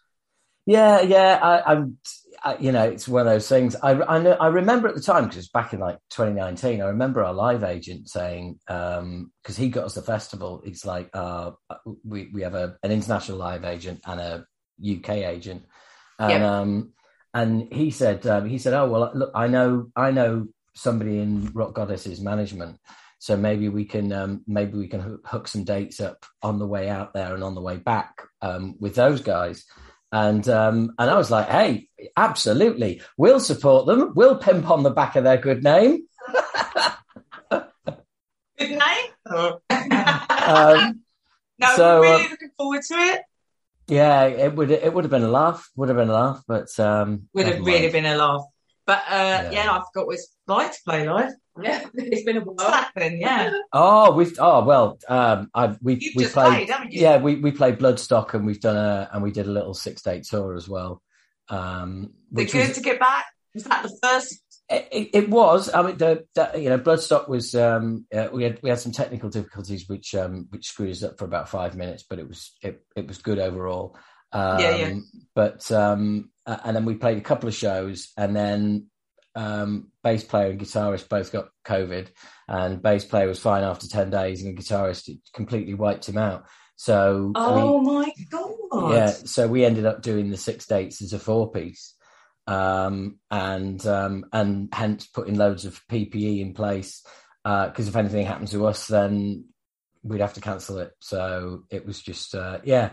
[0.66, 1.38] yeah, yeah.
[1.40, 1.98] I, I'm,
[2.42, 3.76] I, you know, it's one of those things.
[3.82, 4.32] I, I know.
[4.32, 6.82] I remember at the time because back in like 2019.
[6.82, 10.60] I remember our live agent saying because he got us the festival.
[10.64, 11.52] He's like, uh,
[12.04, 14.46] we we have a an international live agent and a
[14.84, 15.62] UK agent,
[16.18, 16.58] and Yeah.
[16.60, 16.92] um,
[17.34, 21.50] and he said um, he said, oh well, look, I know I know somebody in
[21.52, 22.78] Rock Goddess's management.
[23.18, 26.88] So maybe we can um, maybe we can hook some dates up on the way
[26.88, 29.64] out there and on the way back um, with those guys.
[30.12, 34.12] And um, and I was like, hey, absolutely, we'll support them.
[34.14, 36.06] We'll pimp on the back of their good name.
[38.58, 39.58] Good name?
[40.48, 41.02] Um,
[41.58, 43.22] no, so, we're uh, really looking forward to it.
[43.86, 45.68] yeah, it would it would have been a laugh.
[45.76, 48.46] Would have been a laugh, but um, Would have really been a laugh.
[48.88, 49.50] But uh, Yeah.
[49.52, 49.70] yeah.
[49.72, 51.32] I forgot what it's like to play live.
[51.62, 52.72] Yeah, it's been a What's while.
[52.72, 53.20] happening?
[53.20, 53.50] Yeah.
[53.72, 57.02] Oh, we've oh well, um, I've we You've we just played, played, haven't you?
[57.02, 60.00] yeah, we we played Bloodstock and we've done a and we did a little six
[60.02, 61.02] date tour as well.
[61.50, 63.26] Um, Is which good was, to get back?
[63.54, 64.42] Was that the first?
[64.70, 65.72] it, it- it was.
[65.72, 67.54] I mean, the, the you know Bloodstock was.
[67.54, 71.18] Um, uh, we had we had some technical difficulties which um which screwed us up
[71.18, 73.96] for about five minutes, but it was it it was good overall.
[74.32, 74.94] Um, Yeah, yeah.
[75.34, 78.86] But um, uh, and then we played a couple of shows, and then
[79.34, 82.08] um, bass player and guitarist both got COVID,
[82.48, 86.44] and bass player was fine after ten days, and the guitarist completely wiped him out.
[86.76, 88.92] So Oh we, my god!
[88.92, 91.94] yeah, so we ended up doing the six dates as a four piece,
[92.46, 97.04] um, and um, and hence putting loads of PPE in place
[97.44, 99.44] because if anything happened to us, then
[100.02, 100.92] we'd have to cancel it.
[101.00, 102.90] So it was just uh, yeah,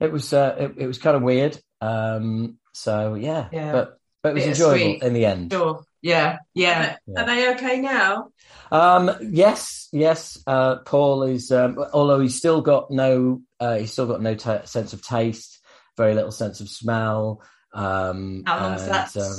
[0.00, 1.58] it was uh, it, it was kind of weird.
[1.80, 3.72] Um, so yeah, Yeah.
[3.72, 5.52] but but it was enjoyable in the end.
[5.52, 5.84] Sure.
[6.02, 6.38] Yeah.
[6.54, 6.96] Yeah.
[7.06, 7.22] Yeah.
[7.22, 8.28] Are they okay now?
[8.70, 10.38] Um, yes, yes.
[10.46, 14.64] Uh, Paul is, um, although he's still got no, uh, he's still got no ta
[14.64, 15.60] sense of taste,
[15.96, 17.42] very little sense of smell.
[17.72, 19.16] Um, How long's and, that?
[19.16, 19.36] um,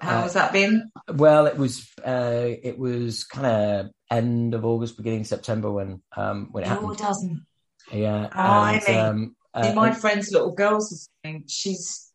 [0.00, 0.90] How uh, has that been?
[1.12, 6.48] well, it was, uh, it was kind of end of August, beginning September when, um,
[6.50, 6.92] when it Oh, happened.
[6.92, 7.46] it doesn't.
[7.92, 8.28] Yeah.
[8.32, 8.82] Blimey.
[8.88, 11.44] and, um, uh, my friend's little girl's the same.
[11.48, 12.10] She's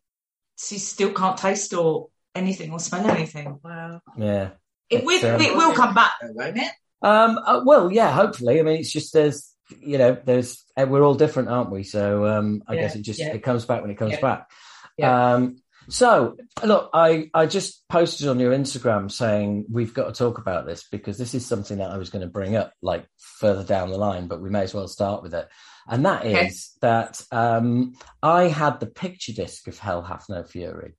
[0.57, 3.59] she still can't taste or anything or smell anything.
[3.63, 4.01] Wow.
[4.17, 4.51] yeah.
[4.89, 6.71] It will, um, it will come back though, won't it?
[7.01, 8.59] Um, uh, well, yeah, hopefully.
[8.59, 11.83] I mean, it's just there's, you know, there's uh, we're all different, aren't we?
[11.83, 13.33] So um, I Yeah, guess it just yeah.
[13.33, 14.21] it comes back when it comes Yeah.
[14.21, 14.49] back.
[14.97, 15.33] Yeah.
[15.33, 15.57] Um,
[15.89, 20.65] So, look, I, I just posted on your Instagram saying we've got to talk about
[20.65, 23.89] this because this is something that I was going to bring up like further down
[23.91, 25.48] the line, but we may as well start with it.
[25.88, 26.48] And that Okay.
[26.48, 27.93] is that um,
[28.24, 30.93] I had the picture disc of Hell Hath No Fury.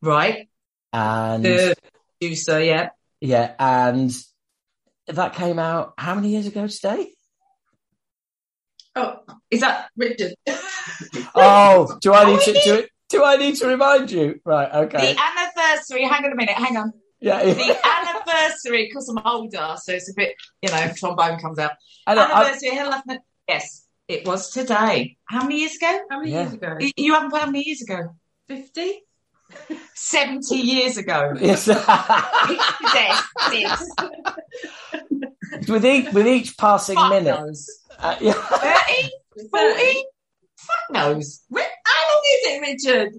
[0.00, 0.48] Right.
[0.92, 1.74] And The
[2.20, 2.90] producer, yeah.
[3.20, 4.12] yeah, and
[5.08, 7.12] that came out how many years ago today?
[8.94, 9.16] Oh,
[9.50, 10.34] Is that Richard.
[11.34, 14.40] Oh, do I need to do it do, do I need to remind you?
[14.44, 15.14] Right, okay.
[15.14, 16.04] the anniversary?
[16.04, 16.54] Hang on a minute.
[16.56, 16.92] Hang on.
[17.20, 21.72] Yeah, The anniversary, because I'm older, so it's a bit, you know, trombone comes out.
[22.06, 22.70] I know, I- Anniversary.
[22.70, 23.04] Hell, Hath
[23.48, 25.16] yes, it was today.
[25.24, 26.00] How many years ago?
[26.10, 26.42] How many Yeah.
[26.42, 26.76] years ago?
[26.78, 28.14] You- You haven't put how many years ago?
[28.48, 29.02] 50?
[29.94, 31.32] 70 years ago.
[31.40, 31.66] yes.
[32.94, 33.88] Yes,
[35.68, 37.30] with each with each passing Fuck minute.
[37.40, 37.68] knows.
[37.98, 38.32] Uh, yeah.
[38.32, 39.10] 30?
[39.50, 40.04] 40?
[40.56, 41.42] Fuck knows.
[41.54, 43.12] How long is it, Richard?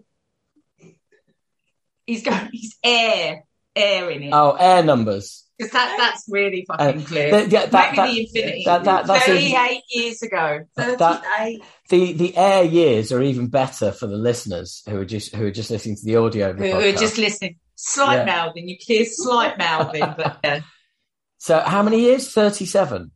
[2.06, 3.44] He's going, he's air,
[3.76, 4.30] air in it.
[4.34, 5.44] Oh, air numbers.
[5.58, 7.32] Because that, that's really fucking Uh, clear.
[7.32, 8.64] the- yeah, that- that- the infinity.
[8.66, 10.60] that- that- that's even- 38 years ago.
[10.76, 11.64] That- 38.
[11.90, 15.52] The the air years are even better for the listeners who are just who are
[15.52, 17.58] just listening to the audio the Who who are just listening.
[17.76, 18.26] Slight Yeah.
[18.26, 18.68] mouthing.
[18.70, 20.60] You clear slight mouthing, but yeah.
[21.40, 22.32] So how many years?
[22.32, 23.12] Thirty seven.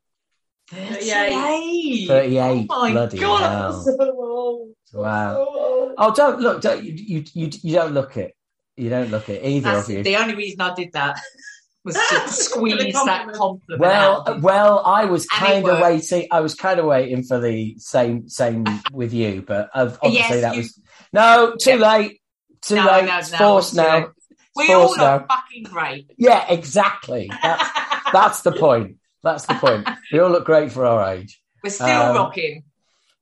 [0.71, 2.07] 38.
[2.07, 2.67] 38.
[2.69, 3.51] Oh my Bloody God.
[3.51, 3.81] hell.
[3.83, 4.69] So old.
[4.93, 5.35] Wow.
[5.49, 5.93] Oh.
[5.97, 6.61] Oh, don't look.
[6.61, 8.33] Don't you, you you you don't look it.
[8.77, 10.03] You don't look it either That's of you.
[10.03, 11.19] the only reason I did that
[11.83, 13.37] was to For the squeeze that compliment.
[13.37, 14.41] compliment Well, out.
[14.41, 16.27] well, I was kind of waiting.
[16.31, 20.41] I was kind of waiting for the same same with you, but of- obviously Yes,
[20.41, 20.79] that you- was
[21.13, 22.21] no too late.
[22.61, 23.05] Too No, late.
[23.05, 23.97] no, it's no, forced too now.
[23.97, 24.07] late.
[24.55, 25.13] We Forced all now.
[25.17, 26.11] look fucking great.
[26.17, 27.31] Yeah, exactly.
[27.41, 27.69] That's
[28.13, 28.97] that's the point.
[29.23, 29.87] That's the point.
[30.11, 31.41] We all look great for our age.
[31.63, 32.63] We're still Um, rocking.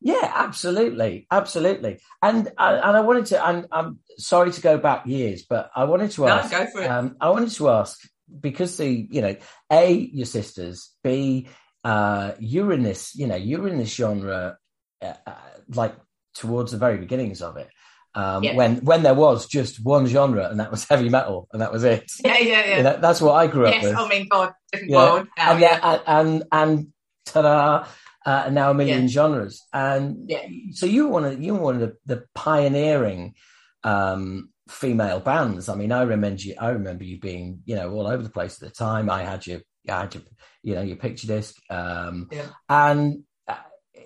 [0.01, 1.99] Yeah, absolutely, absolutely.
[2.21, 3.45] And I- and I wanted to.
[3.45, 6.51] And I'm sorry to go back years, but I wanted to No, ask.
[6.51, 6.87] go for it.
[6.89, 7.99] Um, I wanted to ask
[8.39, 9.35] because the you know
[9.71, 11.49] a your sisters, b
[11.83, 14.57] uh, you're in this you know you're in this genre
[15.01, 15.31] uh, uh,
[15.73, 15.95] like
[16.33, 17.67] towards the very beginnings of it.
[18.15, 18.55] Um, Yeah.
[18.55, 21.83] When when there was just one genre and that was heavy metal and that was
[21.83, 22.11] it.
[22.25, 22.77] yeah, yeah, yeah.
[22.77, 23.83] You know, that's what I grew up with.
[23.83, 23.97] yes.
[23.99, 24.97] I mean, God, different Yeah.
[25.13, 25.51] world now.
[25.51, 25.79] and, yeah.
[25.83, 26.87] and and and
[27.25, 27.85] ta-da,
[28.25, 29.07] uh, and now a million Yeah.
[29.09, 29.61] genres.
[29.73, 30.45] And Yeah.
[30.71, 33.35] so you were one of you were one of the, the pioneering
[33.83, 35.69] um, female bands.
[35.69, 36.55] I mean, I remember you.
[36.59, 39.09] I remember you being you know all over the place at the time.
[39.09, 40.23] I had your I had your
[40.63, 42.47] you know your picture disc, um, Yeah.
[42.67, 43.55] and uh,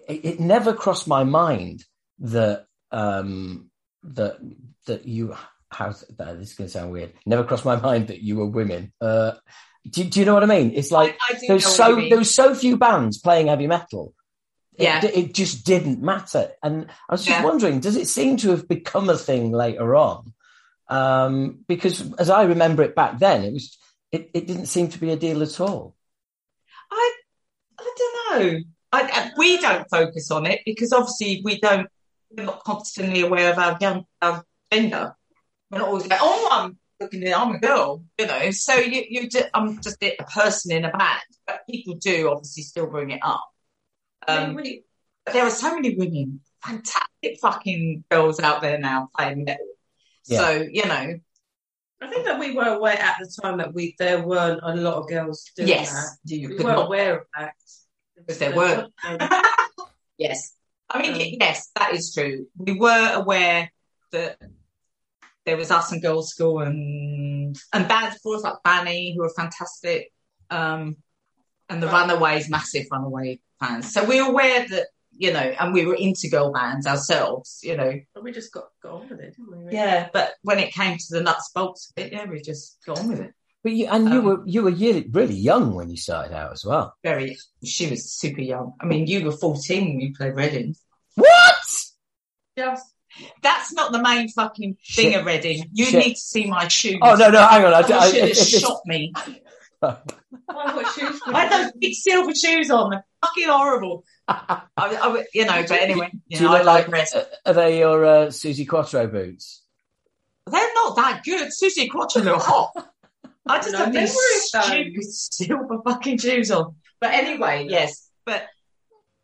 [0.08, 1.84] it, it never crossed my mind
[2.20, 3.70] that um,
[4.04, 4.38] that
[4.88, 5.36] that you.
[5.72, 7.13] How that this is going to sound weird.
[7.26, 8.94] Never crossed my mind that you were women.
[9.02, 9.32] Uh,
[9.89, 10.72] do, do you know what I mean?
[10.76, 12.10] It's like I, I there's so what you mean.
[12.10, 14.13] there was so few bands playing heavy metal.
[14.78, 15.04] It- Yeah.
[15.04, 16.52] it, just didn't matter.
[16.62, 17.44] And I was just Yeah.
[17.44, 20.34] wondering, does it seem to have become a thing later on?
[20.89, 23.76] Um, because as I remember it back then, it was
[24.12, 25.96] it, it didn't seem to be a deal at all.
[26.92, 27.13] I,
[27.80, 28.16] I don't
[28.54, 28.60] know.
[28.92, 31.88] I, I, we don't focus on it because obviously we don't.
[32.36, 35.15] We're not constantly aware of our, young, our gender.
[35.69, 38.52] We're not always like, oh, I'm looking at, I'm a girl, you know.
[38.52, 42.63] So you, you, just, I'm just a person in a band, but people do obviously
[42.63, 43.43] still bring it up.
[44.28, 44.84] I Um, mean, we,
[45.26, 49.65] but there are so many women, fantastic fucking girls out there now playing metal.
[50.26, 50.38] Yeah.
[50.39, 51.19] So you know,
[52.02, 54.96] I think that we were aware at the time that we there weren't a lot
[54.96, 56.17] of girls doing yes, that.
[56.26, 57.54] you We were not aware of that.
[58.15, 58.88] Because there were.
[60.17, 60.54] Yes.
[60.89, 62.48] I mean, Um, yes, that is true.
[62.58, 63.72] We were aware
[64.12, 64.38] that
[65.46, 70.12] there was us and Girlschool and and bands before us like Fanny, who were fantastic,
[70.50, 70.98] um,
[71.69, 72.08] and the Right.
[72.10, 73.91] Runaways, massive Runaway fans.
[73.93, 77.78] So we were aware that you know, and we were into girl bands ourselves, you
[77.78, 78.00] know.
[78.15, 79.58] But we just got, got on with it, didn't we?
[79.60, 79.74] really?
[79.76, 83.00] Yeah, but when it came to the nuts bolts of it, yeah, we just got
[83.00, 83.34] on with it.
[83.63, 86.52] But you, and you Um, were you were really, really young when you started out
[86.52, 86.95] as well.
[87.04, 88.73] Very, she was super young.
[88.82, 90.76] I mean, you were fourteen when you played Reading.
[91.15, 91.56] What?
[92.58, 92.86] Just
[93.41, 95.19] That's not the main fucking thing Shit.
[95.19, 95.69] of Reading.
[95.71, 96.06] You Shit.
[96.06, 96.99] need to see my shoes.
[97.02, 97.73] Oh no, no, hang on.
[97.73, 99.13] I, I I, should have if- if- shot me.
[99.82, 99.97] I've
[100.49, 101.21] got shoes.
[101.28, 102.91] I had those big silver shoes on.
[102.91, 104.04] They're fucking horrible.
[104.28, 107.08] I, I, you know, but anyway, you do you know, I look like like red.
[107.15, 109.62] uh, are they your uh, Suzi Quatro boots?
[110.49, 111.49] They're not that good.
[111.49, 112.71] Suzi Quatro look hot.
[113.47, 114.65] I just No, have they these were those.
[114.65, 116.75] stupid silver fucking shoes on.
[117.01, 118.10] But anyway, yes.
[118.25, 118.45] But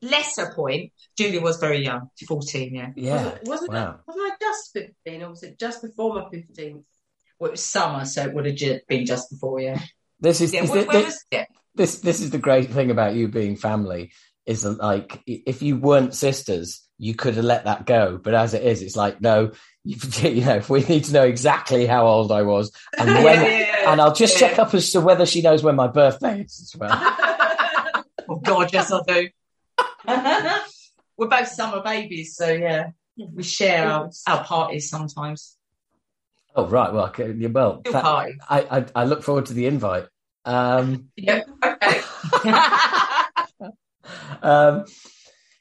[0.02, 2.90] lesser point, Julie was very young, 14, yeah.
[2.96, 3.24] Yeah.
[3.24, 3.90] Wasn't, wasn't, Wow.
[3.92, 6.84] it, wasn't I just 15 or was it just before my 15th?
[7.40, 9.80] Well, it was summer, so it would have ju- been just before, yeah.
[10.20, 11.46] This is Yeah, this, where, this, where was yeah.
[11.76, 14.12] this this is the great thing about you being family
[14.46, 18.54] is that like if you weren't sisters you could have let that go but as
[18.54, 19.52] it is it's like no
[20.22, 23.60] you know, we need to know exactly how old I was and when, Yeah, yeah,
[23.82, 23.92] yeah.
[23.92, 26.80] and I'll just check up as to whether she knows when my birthday is as
[26.80, 27.16] well.
[28.32, 29.28] Oh God, yes, I do.
[31.18, 35.58] We're both summer babies, so yeah, we share our, our parties sometimes.
[36.56, 36.94] oh, right.
[36.94, 40.06] Well, okay, well, that- I, I, I look forward to the invite.
[40.46, 41.42] Um, Yeah.
[41.66, 42.02] Okay.
[44.44, 44.86] um,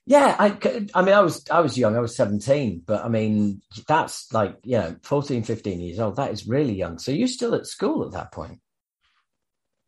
[0.08, 0.56] yeah, I,
[0.94, 1.94] I mean, I was, I was young.
[1.94, 6.16] I was 17, but I mean, that's like, you know, 14, 15 years old.
[6.16, 6.98] That is really young.
[6.98, 8.60] So you're still at school at that point.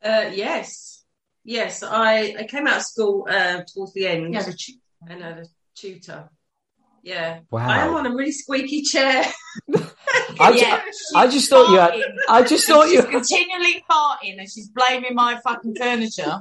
[0.05, 1.03] Uh, yes,
[1.43, 1.83] yes.
[1.83, 4.75] I, I came out of school uh, towards the end Yeah, the tu-
[5.09, 6.29] and had a tutor.
[7.03, 7.67] Yeah, Wow.
[7.67, 9.25] I am on a really squeaky chair.
[10.39, 10.83] I, ju- Yeah.
[11.17, 11.95] I just thought you had,
[12.29, 16.41] I just thought she's you, continually farting and she's blaming my fucking furniture.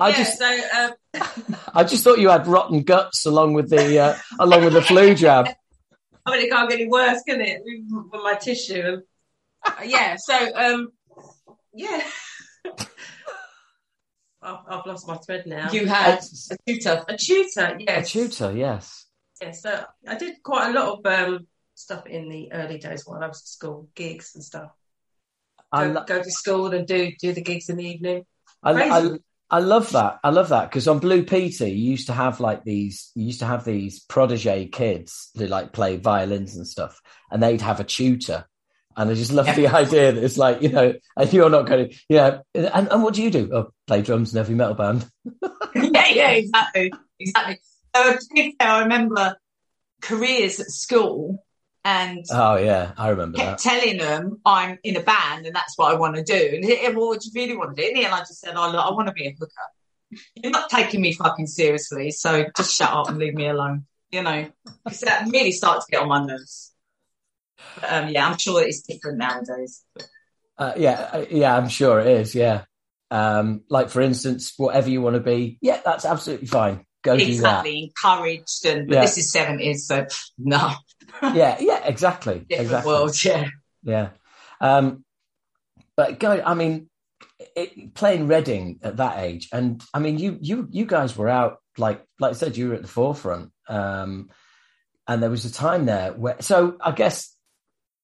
[0.00, 0.90] I yeah, just, so uh,
[1.74, 5.14] I just thought you had rotten guts along with the, uh, along with the flu
[5.14, 5.48] jab.
[6.26, 7.62] I mean, it can't get any worse, can it?
[7.64, 8.82] With with my tissue.
[8.82, 9.02] And,
[9.66, 10.92] uh, yeah, so, um,
[11.72, 12.02] yeah.
[14.42, 15.72] I've, I've lost my thread now.
[15.72, 17.04] You had a tutor.
[17.08, 19.06] a tutor, A tutor, yes.
[19.40, 23.22] Yeah, so I did quite a lot of um, stuff in the early days while
[23.22, 24.70] I was at school, gigs and stuff.
[25.70, 28.24] I, Go, lo- go to school and do do the gigs in the evening.
[28.62, 29.18] I, I, Crazy.
[29.50, 30.18] I love that.
[30.22, 33.40] I love that because on Blue Peter, you used to have like these, you used
[33.40, 37.84] to have these protege kids who like play violins and stuff, and they'd have a
[37.84, 38.44] tutor.
[38.96, 39.54] And I just love Yeah.
[39.54, 42.88] the idea that it's like, you know, and you're not going to, you know, and,
[42.90, 43.48] and what do you do?
[43.52, 45.08] Oh, play drums in every metal band.
[45.74, 47.60] yeah, yeah, exactly, exactly.
[47.96, 49.36] So to be fair, I remember
[50.02, 51.44] careers at school
[51.88, 53.70] and Oh, yeah, I remember kept that.
[53.70, 56.50] telling them I'm in a band and that's what I want to do.
[56.56, 57.88] And he- well, what do you really want to do?
[57.88, 59.52] In the end, I just said, oh, look, I want to be a hooker.
[60.34, 63.86] You're not taking me fucking seriously, so just shut up and leave me alone.
[64.10, 64.48] You know,
[64.84, 66.72] because that really started to get on my nerves.
[67.80, 69.84] But, um, yeah, I'm sure it's different nowadays.
[70.56, 72.34] Uh, yeah, uh, yeah, I'm sure it is.
[72.34, 72.64] Yeah.
[73.10, 75.58] Um, like for instance, whatever you want to be.
[75.60, 76.84] Yeah, that's absolutely fine.
[77.02, 79.00] Go exactly, encouraged, and but Yeah.
[79.02, 80.06] this is seventies, so
[80.38, 80.72] no,
[81.22, 82.40] Yeah, yeah, exactly.
[82.48, 82.92] different exactly.
[82.92, 83.24] world.
[83.24, 83.48] Yeah,
[83.82, 84.08] Yeah.
[84.60, 85.04] Um,
[85.96, 86.88] but go, I mean,
[87.54, 91.58] it, playing Reading at that age, and I mean, you you you guys were out
[91.76, 94.30] like like I said, you were at the forefront, um,
[95.06, 96.36] and there was a time there where.
[96.40, 97.34] So I guess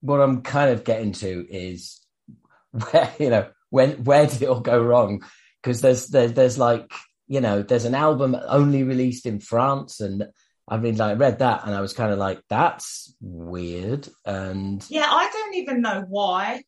[0.00, 2.00] what I'm kind of getting to is
[2.70, 5.24] where you know when where did it all go wrong?
[5.62, 6.90] Because there's there, there's like
[7.28, 10.26] you know there's an album only released in France and.
[10.66, 14.08] I mean, like, I read that and I was kind of like, that's weird.
[14.24, 15.04] And yeah.
[15.10, 16.62] I don't even know why.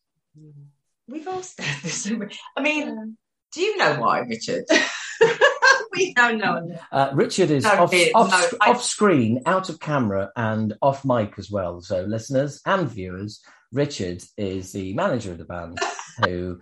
[1.08, 2.06] We've all said this.
[2.54, 3.16] I mean,
[3.52, 4.66] do you know why, Richard?
[5.96, 6.78] we don't know.
[6.92, 10.74] Uh, Richard is No, off, it- off, no, I- off screen, out of camera, and
[10.82, 11.80] off mic as well.
[11.80, 13.40] So, listeners and viewers,
[13.72, 15.78] Richard is the manager of the band
[16.22, 16.60] who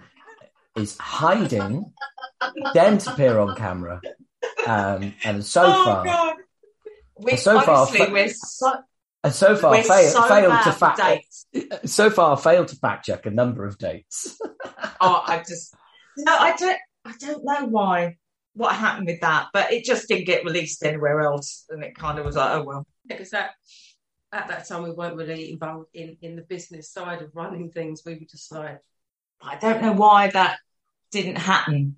[0.76, 1.92] is hiding,
[2.74, 4.00] then to appear on camera.
[4.66, 6.37] Um, and so oh far, God.
[7.18, 8.72] We, So far, honestly, fa- we're so,
[9.22, 11.46] and so far we're fail, so failed to fact, dates.
[11.92, 14.38] so far failed to fact check a number of dates.
[15.00, 15.74] Oh, I just
[16.16, 16.78] no, I don't.
[17.04, 18.16] I don't know why.
[18.54, 19.48] What happened with that?
[19.52, 22.62] But it just didn't get released anywhere else, and it kind of was like, oh
[22.62, 22.87] well.
[23.07, 23.50] Because that
[24.33, 28.02] at that time we weren't really involved in in the business side of running things.
[28.07, 28.80] We were just like,
[29.42, 30.59] I don't know why that
[31.11, 31.96] didn't happen.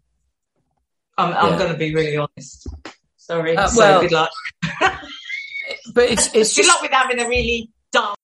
[1.19, 1.59] I'm, I'm Yeah.
[1.59, 2.69] going to be really honest.
[3.17, 3.57] Sorry.
[3.57, 4.31] Uh, so well- good luck.
[5.95, 8.15] But it's it's Good just luck with having a really dumb.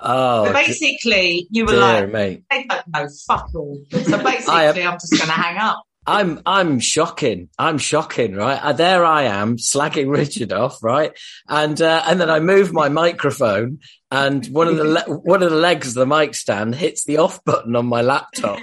[0.00, 3.80] oh, but basically, you were like, they don't know fuck all.
[3.90, 5.82] So basically, I am- I'm just going to hang up.
[6.06, 7.50] I'm I'm shocking.
[7.58, 8.60] I'm shocking, right?
[8.60, 11.12] Uh, there I am slagging Richard off, right?
[11.46, 13.78] And uh, and then I move my microphone,
[14.10, 17.18] and one of the le- one of the legs of the mic stand hits the
[17.18, 18.58] off button on my laptop.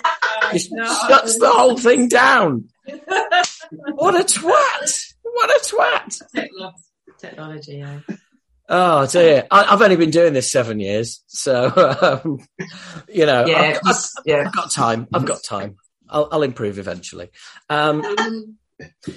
[0.54, 2.70] It shuts the whole thing down.
[3.96, 5.14] What a twat!
[5.24, 6.22] What a twat!
[7.20, 7.78] Technology.
[7.78, 8.00] Yeah.
[8.70, 11.72] Oh dear, I, I've only been doing this seven years, so
[12.24, 12.40] um,
[13.10, 14.44] you know, Yeah, I've, just- yeah.
[14.48, 15.08] I've got time.
[15.14, 15.76] I've got time.
[16.10, 17.30] I'll, I'll improve eventually.
[17.70, 18.58] Um, Um,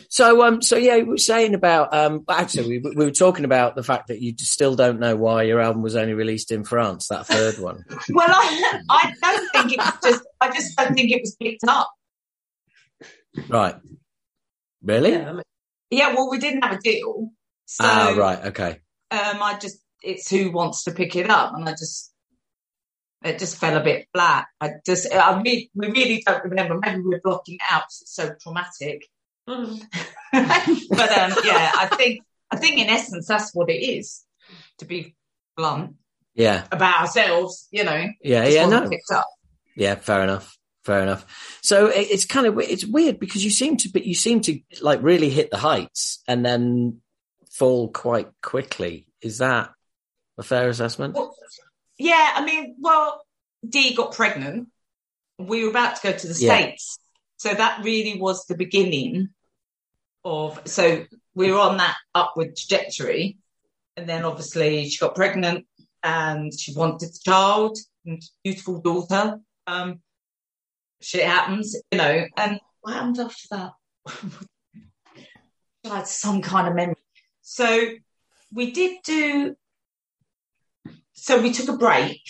[0.08, 3.76] So, um, so yeah, we were saying about, um, actually, we, we were talking about
[3.76, 7.08] the fact that you still don't know why your album was only released in France,
[7.08, 7.84] that third one.
[8.10, 10.22] Well, I, I don't think it was just.
[10.40, 11.90] I just don't think it was picked up.
[13.48, 13.76] right.
[14.82, 15.12] Really?
[15.12, 15.40] yeah,
[15.90, 17.30] Yeah, well, we didn't have a deal,
[17.66, 18.46] so ah, right.
[18.46, 18.70] Okay.
[19.10, 22.12] um, I just it's who wants to pick it up, and I just
[23.22, 24.46] it just fell a bit flat.
[24.60, 26.78] I just I really, we really don't remember.
[26.78, 29.06] Maybe we're blocking it out 'cause it's so traumatic.
[29.50, 29.80] Mm,
[30.90, 34.24] but um, yeah, I think I think in essence that's what it is.
[34.78, 35.14] To be
[35.56, 35.94] blunt
[36.34, 38.06] Yeah, about ourselves, you know.
[38.22, 38.66] yeah, yeah.
[38.66, 38.90] No,
[39.76, 39.94] yeah.
[39.96, 40.56] Fair enough.
[40.84, 41.26] Fair enough.
[41.62, 44.58] So it, it's kind of it's weird because you seem to be you seem to
[44.80, 47.00] like really hit the heights and then
[47.50, 49.06] fall quite quickly.
[49.20, 49.70] Is that
[50.38, 51.14] a fair assessment?
[51.14, 51.34] Well,
[51.98, 53.22] yeah, I mean, well,
[53.68, 54.68] Dee got pregnant.
[55.38, 56.56] We were about to go to the Yeah.
[56.56, 56.98] States.
[57.36, 59.28] So that really was the beginning
[60.24, 61.04] of, so
[61.34, 63.38] we were on that upward trajectory.
[63.96, 65.66] And then obviously she got pregnant
[66.02, 69.38] and she wanted a child and beautiful daughter.
[69.66, 70.00] Um,
[71.00, 73.72] shit happens, you know, and what happened after that?
[75.84, 76.96] I had some kind of memory.
[77.42, 77.88] So
[78.52, 79.56] we did do
[81.12, 82.22] so we took a break.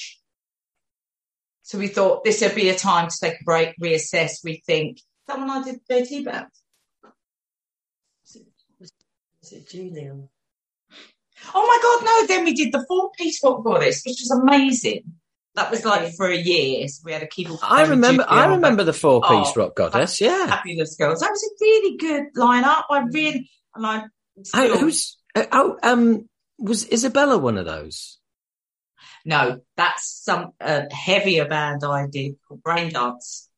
[1.62, 4.98] So we thought this would be a time to take a break, reassess, rethink.
[5.28, 6.48] That I did JT band?
[9.50, 10.28] Was it Julian?
[11.54, 12.26] Oh my god, no!
[12.26, 15.02] Then we did the four piece rock goddess, which was amazing.
[15.54, 16.86] That was like for a year.
[16.88, 17.58] So we had a keyboard.
[17.62, 18.24] I remember.
[18.28, 20.20] I remember the four piece Oh, rock goddess.
[20.20, 20.46] Yeah.
[20.46, 21.20] Fabulous girls.
[21.20, 22.84] That was a really good lineup.
[22.90, 24.02] I really and I.
[24.04, 25.16] Oh, still- who's?
[25.34, 26.28] uh, Oh, um,
[26.58, 28.18] was Isabella one of those?
[29.24, 33.48] no, that's some uh, heavier band I did called Brain Dance.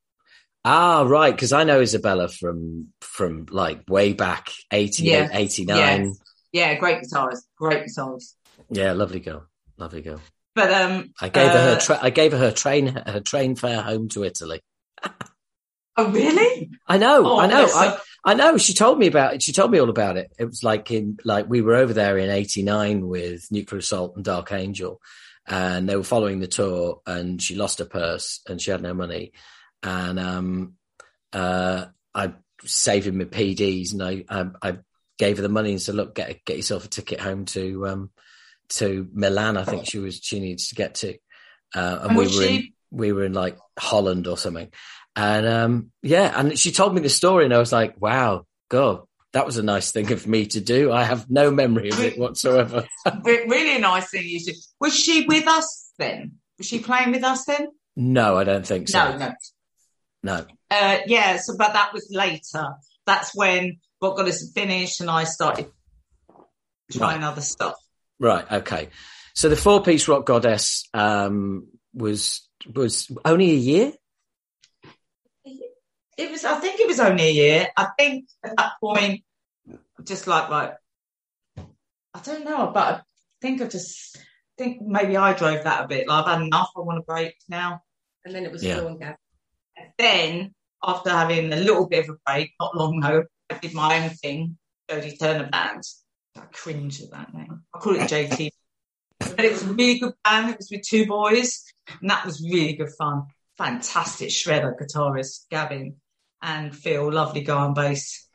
[0.65, 1.35] Ah, right.
[1.35, 5.29] Because I know Isabella from from like way back 88, Yeah.
[5.33, 6.15] 89.
[6.53, 8.35] Yeah, great guitarist, great guitarist.
[8.71, 9.47] Yeah, lovely girl,
[9.77, 10.21] lovely girl.
[10.55, 11.81] But um, I gave her Uh, her.
[11.81, 14.61] Tra- I gave her her train her train fare home to Italy.
[15.97, 16.71] oh really?
[16.87, 17.99] I know, Oh, I know, I.
[18.25, 18.57] I know.
[18.57, 19.43] She told me about it.
[19.43, 20.31] She told me all about it.
[20.39, 24.25] It was like in like we were over there in '89 with Nuclear Assault and
[24.25, 25.01] Dark Angel,
[25.47, 27.01] and they were following the tour.
[27.05, 29.33] And she lost her purse and she had no money,
[29.83, 30.75] and um,
[31.33, 32.35] uh, I
[32.65, 34.79] saved my PDs, and I, I I
[35.19, 38.11] gave her the money and said, "Look, get get yourself a ticket home to um
[38.71, 39.57] to Milan.
[39.57, 41.15] I think she was she needs to get to,
[41.75, 44.71] uh, and, And we were in we were in like Holland or something."
[45.15, 49.03] And um, yeah, and she told me the story, and I was like, "Wow, God,
[49.33, 52.19] that was a nice thing of me to do." I have no memory of it
[52.19, 52.87] whatsoever.
[53.25, 54.57] Really nice thing you did.
[54.81, 56.39] Was she with us then?
[56.59, 57.69] Was she playing with us then?
[57.95, 59.11] no, I don't think so.
[59.11, 59.33] No, no.
[60.23, 60.47] No.
[60.71, 62.75] Uh, yeah, so but that was later.
[63.07, 65.71] That's when What Goddess had finished and I started
[66.91, 67.75] trying other stuff.
[68.19, 68.51] Right.
[68.51, 68.89] Okay.
[69.35, 73.93] So the four piece rock goddess um, was was only a year.
[76.19, 77.69] It was, I think it was only a year.
[77.77, 79.25] I think at that point,
[80.05, 80.75] just like, like,
[81.57, 83.01] I don't know, but I
[83.41, 84.19] think I just
[84.59, 86.07] think maybe I drove that a bit.
[86.07, 86.71] Like, I've had enough.
[86.77, 87.83] I want a break now.
[88.25, 88.77] And then it was Yeah.
[88.77, 89.17] Phil and Gav.
[89.99, 90.55] Then
[90.85, 94.11] after having a little bit of a break, not long though, I did my own
[94.11, 94.59] thing,
[94.91, 95.83] Jody Turner Band.
[96.37, 97.63] I cringe at that name.
[97.75, 98.51] I call it JT.
[99.21, 100.51] but it was a really good band.
[100.51, 101.63] It was with two boys,
[102.01, 103.25] and that was really good fun.
[103.59, 105.97] Fantastic shredder guitarist Gavin
[106.41, 108.29] and Phil, lovely guy on bass.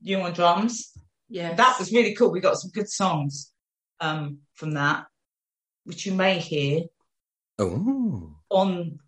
[0.00, 0.92] You on drums?
[1.28, 1.54] Yeah.
[1.54, 2.30] That was really cool.
[2.30, 3.52] We got some good songs
[4.00, 5.06] um, from that,
[5.84, 6.82] which you may hear
[7.58, 8.36] Oh.
[8.50, 8.98] on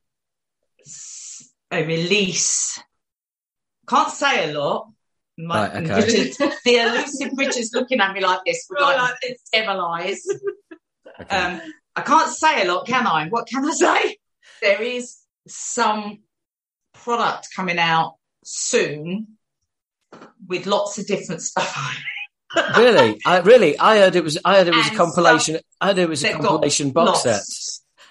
[0.80, 2.80] s- a release.
[3.88, 4.90] Can't say a lot.
[5.36, 5.94] My, Right, okay.
[5.96, 9.40] Richard- the elusive Richard's looking at me like this with like, like this.
[9.52, 10.24] devil eyes.
[11.20, 11.36] Okay.
[11.36, 11.60] Um,
[11.96, 13.28] I can't say a lot, can I?
[13.28, 14.16] What can I say?
[14.62, 15.16] There is
[15.46, 16.20] some
[16.92, 19.36] product coming out soon
[20.46, 21.76] with lots of different stuff
[22.76, 24.38] really, I really, I heard it was.
[24.44, 25.58] I heard it was a compilation.
[25.80, 27.42] I heard it was a compilation box set.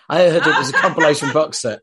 [0.09, 1.79] I heard it was a compilation box set.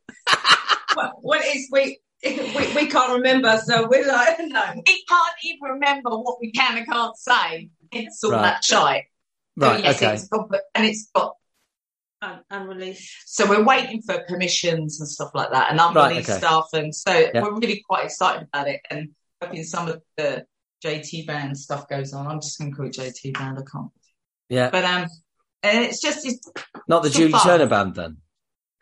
[0.97, 4.63] Well, what is we, we we can't remember, so we're like no.
[4.75, 7.71] We can't even remember what we can and can't say.
[7.93, 8.43] It's all Right.
[8.43, 9.05] that shite.
[9.59, 9.85] So, Right.
[9.85, 10.15] yes, okay.
[10.15, 11.37] it's got, and it's got
[12.23, 13.15] Un- unreleased.
[13.27, 16.39] So we're waiting for permissions and stuff like that, and Right, unreleased okay.
[16.39, 17.43] stuff, and so Yeah.
[17.43, 18.81] we're really quite excited about it.
[18.91, 19.11] And
[19.43, 20.45] hoping some of the
[20.85, 22.27] JT band stuff goes on.
[22.27, 23.59] I'm just going to call it JT band.
[23.59, 23.91] I can't.
[24.51, 24.69] Yeah.
[24.71, 25.07] But um,
[25.63, 26.47] and it's just it's,
[26.89, 27.43] Not the Julie far.
[27.45, 28.19] Turner band then.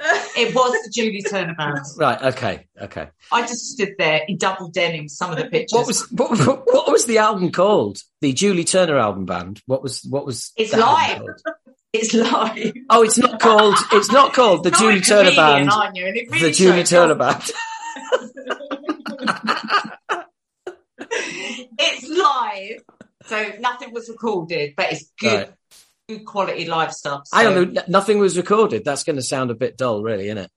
[0.01, 1.79] It was the Julie Turner band.
[1.97, 2.23] Right.
[2.23, 2.67] Okay.
[2.81, 3.09] Okay.
[3.33, 5.09] I just stood there in double denim.
[5.09, 5.73] Some of the pictures.
[5.73, 7.99] What was what, what, was the album called?
[8.21, 9.61] The Julie Turner album band.
[9.67, 10.53] What was what was?
[10.57, 11.23] It's live.
[11.93, 12.73] It's live.
[12.91, 13.77] Oh, it's not called.
[13.93, 15.71] It's not called the Julie Turner band.
[15.71, 16.07] aren't you?
[16.07, 17.43] And it really The Julie Turner band.
[21.79, 22.83] It's live.
[23.27, 25.53] So nothing was recorded, but it's good, Right.
[26.09, 27.23] Good quality live stuff.
[27.27, 27.37] So.
[27.37, 27.83] I don't know.
[27.87, 28.85] Nothing was recorded.
[28.85, 30.51] That's going to sound a bit dull, really, isn't it?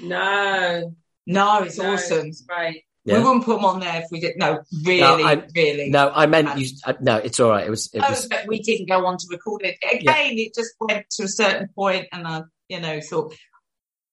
[0.00, 0.94] no,
[1.26, 2.26] No, it's no, awesome.
[2.28, 2.84] It's great.
[3.04, 3.18] Yeah.
[3.18, 4.38] We wouldn't put them on there if we didn't.
[4.38, 5.88] No, really, I- really.
[5.90, 6.68] No, I meant you.
[6.84, 7.66] Uh, no, it's all right.
[7.66, 7.88] It was.
[7.94, 8.26] It No, was.
[8.28, 9.76] but we didn't go on to record it.
[9.82, 13.34] Again, it just went to a certain point and I, you know, thought,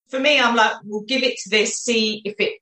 [0.09, 2.59] for me, I'm like, we'll give it to this, see if it,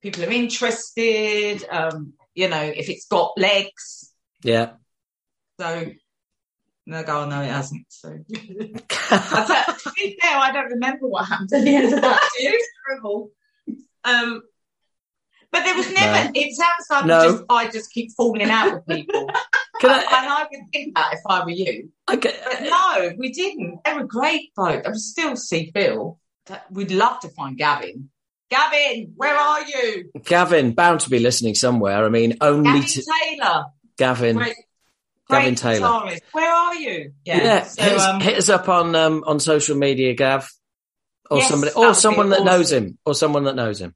[0.00, 4.12] people are interested, um, you know, if it's got legs.
[4.44, 4.72] Yeah.
[5.58, 5.86] So,
[6.86, 7.86] and they go, oh, no, it hasn't.
[7.88, 9.16] So, I
[9.46, 12.30] thought, to be fair, I don't remember what happened at the end of that.
[12.36, 12.66] Do you?
[12.86, 13.30] Terrible.
[14.04, 14.42] Um,
[15.50, 17.30] But there was never, it sounds like No.
[17.30, 19.30] just, I just keep falling out with people.
[19.80, 20.42] Can and I?
[20.42, 21.90] I would think that if I were you.
[22.06, 23.80] I get, But no, we didn't.
[23.84, 24.84] They were great folk.
[24.84, 26.18] I would still see Phil.
[26.70, 28.10] We'd love to find Gavin.
[28.50, 30.10] Gavin, where are you?
[30.24, 32.04] Gavin bound to be listening somewhere.
[32.04, 33.64] I mean, only Gavin to Taylor.
[33.96, 34.36] Gavin.
[34.36, 34.54] Great,
[35.30, 35.86] Gavin Taylor.
[35.88, 36.20] guitarist.
[36.32, 37.12] Where are you?
[37.24, 40.48] Yeah, So, hit, us, um, hit us up on um, on social media, Gav,
[41.30, 42.46] or Yes, somebody, or someone that awesome.
[42.46, 43.94] knows him, or someone that knows him.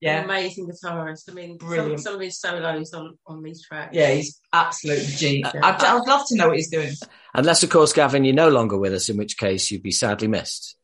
[0.00, 0.24] yeah.
[0.24, 1.30] amazing guitarist.
[1.30, 2.00] I mean, some, Brilliant.
[2.00, 3.94] some of his solos on, on these tracks.
[3.94, 5.44] Yeah, he's absolutely G.
[5.44, 6.92] Uh, I'd, I'd love to know what he's doing.
[7.34, 10.26] Unless, of course, Gavin, you're no longer with us, in which case you'd be sadly
[10.28, 10.76] missed.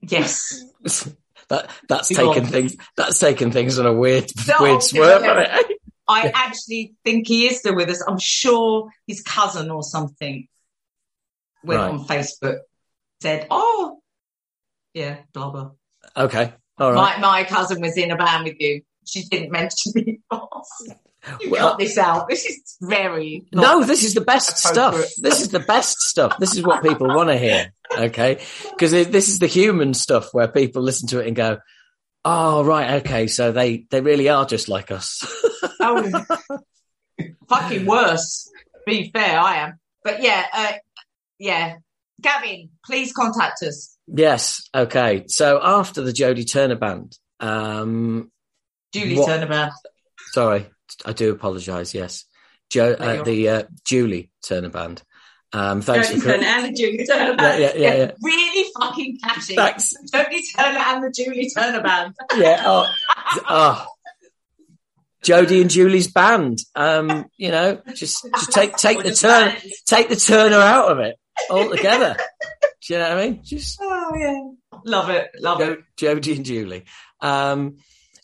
[0.00, 0.64] Yes.
[1.48, 2.52] that that's Be taken gone.
[2.52, 2.76] things.
[2.96, 5.22] That's taken things on a weird, No, weird swerve.
[5.22, 5.73] hasn't it?
[6.06, 8.02] I actually think he is still with us.
[8.06, 10.46] I'm sure his cousin or something
[11.62, 11.90] went Right.
[11.92, 12.58] on Facebook,
[13.22, 14.00] said, oh,
[14.92, 15.70] yeah, blah, blah.
[16.16, 17.18] Okay, all right.
[17.20, 18.82] My, my cousin was in a band with you.
[19.06, 20.20] She didn't mention me.
[21.40, 22.28] you Well- cut this out.
[22.28, 23.46] This is very.
[23.52, 24.94] No, this is the best stuff.
[25.18, 26.38] This is the best stuff.
[26.38, 27.72] This is what people want to hear.
[27.96, 28.40] Okay,
[28.70, 31.58] because this is the human stuff where people listen to it and go,
[32.24, 35.22] "Oh, right, okay, so they they really are just like us."
[35.86, 36.24] Oh,
[37.48, 38.50] fucking worse.
[38.74, 39.78] To be fair, I am.
[40.02, 40.72] But yeah, uh,
[41.38, 41.74] yeah.
[42.20, 43.96] Gavin, please contact us.
[44.06, 44.62] yes.
[44.74, 45.24] Okay.
[45.26, 48.30] So after the Jody Turner band, um,
[48.92, 49.72] Julie What- Turner Band.
[50.32, 50.66] sorry,
[51.04, 51.92] I do apologise.
[51.94, 52.24] Yes,
[52.70, 55.02] jo- uh, the uh, Julie Turner band.
[55.54, 58.10] Um, thanks Jody for Turner and the Julie Turner yeah, yeah, yeah, yeah.
[58.20, 59.54] Really fucking catchy.
[59.54, 59.94] Thanks.
[60.12, 62.14] Julie Turner and the Julie Turner Band.
[62.36, 62.62] yeah.
[62.66, 62.92] Oh,
[63.48, 63.86] oh.
[65.22, 66.58] Jody and Julie's band.
[66.74, 69.54] Um, you know, just, just take take the turn,
[69.86, 71.16] take the Turner out of it
[71.48, 72.16] altogether.
[72.86, 73.40] Do you know what I mean?
[73.42, 74.40] Just Oh yeah,
[74.84, 75.78] love it, love it.
[75.96, 76.84] Jo- Jody and Julie.
[77.20, 77.76] Um,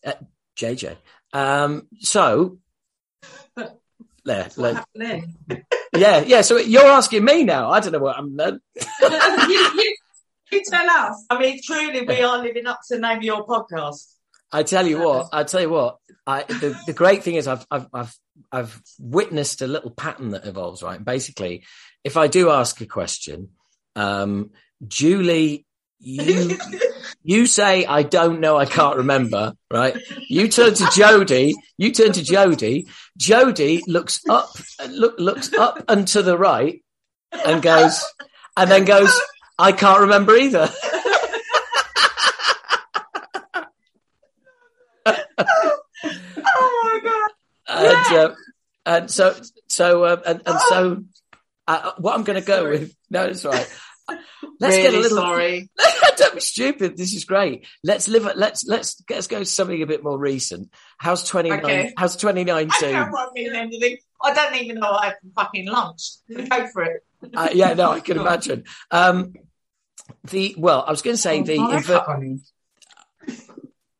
[0.04, 0.12] uh,
[0.56, 0.96] JJ.
[1.32, 2.58] Um, so.
[3.56, 4.86] There, What let- happened
[5.48, 5.64] then?
[6.00, 6.40] Yeah, yeah.
[6.40, 7.70] So you're asking me now.
[7.70, 8.36] I don't know what I'm.
[9.48, 9.96] You, you,
[10.52, 11.26] you tell us.
[11.30, 14.14] I mean, truly, we are living up to the name of your podcast.
[14.52, 15.28] I tell you what.
[15.32, 15.98] I tell you what.
[16.26, 18.16] I the, the great thing is I've I've I've
[18.50, 20.82] I've witnessed a little pattern that evolves.
[20.82, 21.02] Right.
[21.04, 21.64] Basically,
[22.02, 23.50] if I do ask a question,
[23.94, 24.50] um,
[24.86, 25.66] Julie,
[26.00, 26.58] you
[27.22, 29.54] you say I don't know, I can't remember.
[29.70, 29.96] Right.
[30.28, 32.86] You turn to Jody, You turn to Jody,
[33.16, 34.50] Jody looks up,
[34.88, 36.82] look looks up and to the right,
[37.32, 38.04] and goes,
[38.56, 39.12] and then goes,
[39.58, 40.70] I can't remember either.
[45.06, 47.30] oh my god!
[47.68, 48.34] and uh,
[48.86, 49.36] and so
[49.68, 51.04] so uh, and, and so
[51.68, 52.78] uh, what I'm going to go Sorry.
[52.78, 53.68] with no, it's right.
[54.60, 55.18] Let's really get a little.
[55.18, 55.70] sorry.
[56.16, 56.96] Don't be stupid.
[56.96, 57.66] This is great.
[57.82, 58.26] Let's live.
[58.26, 58.36] it.
[58.36, 60.70] Let's let's let's go to something a bit more recent.
[60.98, 61.64] How's twenty nine?
[61.64, 61.92] Okay.
[61.96, 63.10] How's twenty I don't nineteen?
[63.10, 63.96] want me anything.
[64.22, 66.02] I don't even know I had fucking lunch.
[66.28, 67.04] Go for it.
[67.34, 68.64] Uh, yeah, no, I can imagine.
[68.90, 69.32] Um,
[70.24, 71.56] the well, I was going to say the.
[71.58, 72.52] Oh, inver- that's.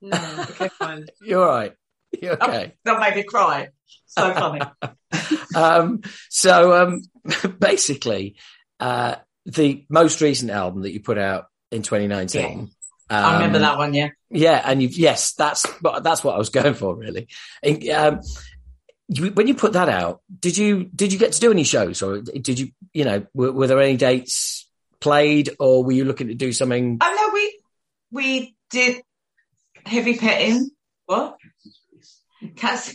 [0.03, 1.07] No, okay, fine.
[1.23, 1.75] you're right.
[2.21, 2.75] You're okay.
[2.85, 3.69] That made me cry.
[4.07, 4.61] So funny.
[5.55, 7.03] um, so um,
[7.59, 8.37] basically,
[8.79, 9.17] uh,
[9.47, 12.71] the most recent album that you put out in 2019.
[13.09, 13.95] I remember um, that one.
[13.95, 14.11] Yeah.
[14.31, 15.67] Yeah, and you've yes, that's
[16.03, 17.29] that's what I was going for really.
[17.63, 18.21] And, Um,
[19.09, 22.01] you, when you put that out, did you did you get to do any shows,
[22.01, 24.71] or did you you know were, were there any dates
[25.01, 26.99] played, or were you looking to do something?
[27.01, 27.61] Oh no, we
[28.13, 29.03] we did
[29.85, 30.71] Heavy Pettin.
[31.07, 31.39] What?
[32.55, 32.95] Cats.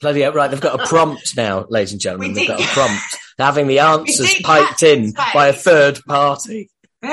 [0.00, 2.28] Bloody hell, right, they've got a prompt now, ladies and gentlemen.
[2.30, 3.02] We They've did- got a prompt.
[3.36, 5.34] They're having the answers piped in his face.
[5.34, 6.70] by a third party.
[7.02, 7.08] we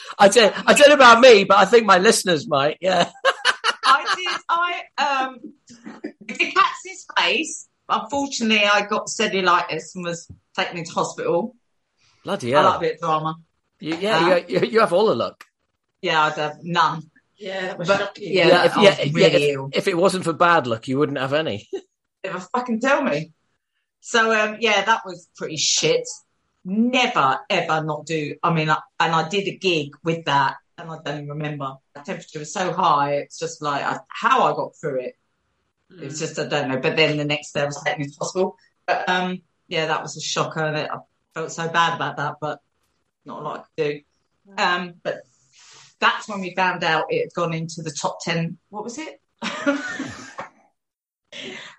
[0.18, 2.78] I don't, I don't know about me, but I think my listeners might.
[2.80, 3.10] Yeah.
[3.84, 4.40] I did.
[4.48, 4.82] I
[5.26, 5.38] um.
[6.26, 7.68] Did Cat's face.
[7.88, 10.26] Unfortunately, I got cellulitis and was
[10.56, 11.54] taken into hospital.
[12.24, 12.70] Bloody I hell.
[12.70, 13.36] like a bit of drama.
[13.80, 15.44] You, yeah, Uh, you, you, you have all the luck.
[16.04, 17.10] Yeah, I'd have none.
[17.38, 18.32] Yeah, that was But- shocking.
[18.34, 18.46] yeah.
[18.48, 21.16] Yeah, if, yeah, was yeah, really if, if it wasn't for bad luck, you wouldn't
[21.18, 21.66] have any.
[22.24, 23.32] Never fucking tell me.
[24.00, 26.06] So um, yeah, that was pretty shit.
[26.66, 28.36] never ever not do.
[28.42, 31.76] I mean, I, and I did a gig with that, and I don't even remember.
[31.94, 35.14] The temperature was so high, it's just like I, how I got through it.
[35.90, 36.80] It's just I don't know.
[36.80, 38.56] But then the next day I was taking as possible.
[38.86, 40.60] But um, yeah, that was a shocker.
[40.60, 40.98] And I
[41.32, 42.60] felt so bad about that, but
[43.24, 44.00] not a lot I could do.
[44.62, 45.22] Um, but
[46.00, 48.58] that's when we found out it had gone into the top ten.
[48.70, 49.20] What was it?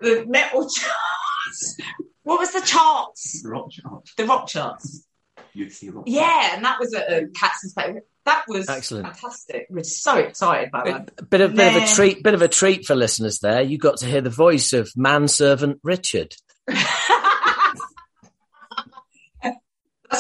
[0.02, 1.78] the metal charts.
[2.24, 3.42] What was the charts?
[3.44, 4.14] The rock charts.
[4.16, 5.06] The rock charts.
[5.54, 6.06] You'd see rock.
[6.08, 8.02] Yeah, and that was at uh, Cats and Spade.
[8.26, 9.06] That was Excellent.
[9.06, 9.68] fantastic.
[9.70, 11.16] We're so excited about that.
[11.16, 13.40] Bit, bit of bit of a treat, bit of a treat for listeners.
[13.40, 16.36] There, you got to hear the voice of manservant Richard.
[16.68, 16.84] That's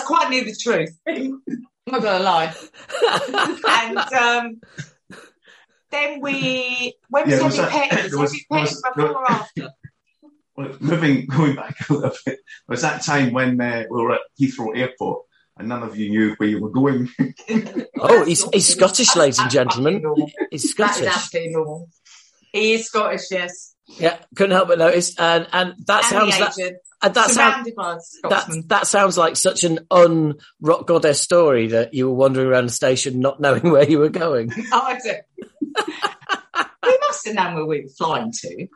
[0.06, 0.98] quite near the truth.
[1.88, 2.54] I'm not gonna lie.
[3.70, 4.62] and um,
[5.92, 8.10] then we when Yeah, was there was Heavy that- Pet?
[8.12, 9.70] there Was was- Pet was- before or after?
[10.58, 14.22] Well, moving, going back a little bit, was that time when uh, we were at
[14.40, 15.24] Heathrow Airport
[15.58, 17.10] and none of you knew where you were going?
[18.00, 19.96] Oh, he's he's Scottish, ladies and gentlemen.
[19.96, 20.32] fucking normal.
[20.52, 21.08] He's That is Scottish.
[21.16, 21.90] absolutely normal.
[22.52, 23.76] He is Scottish, yes.
[23.88, 25.18] Yeah, couldn't help but notice.
[25.20, 28.64] And and that and sounds the that agent, and that sounds surrounded by that Scotsmen.
[28.68, 32.72] that sounds like such an un rock goddess story that you were wandering around the
[32.74, 34.51] station not knowing where you were going.
[34.72, 35.14] Oh, I do.
[36.84, 38.68] we must have known where we were flying to.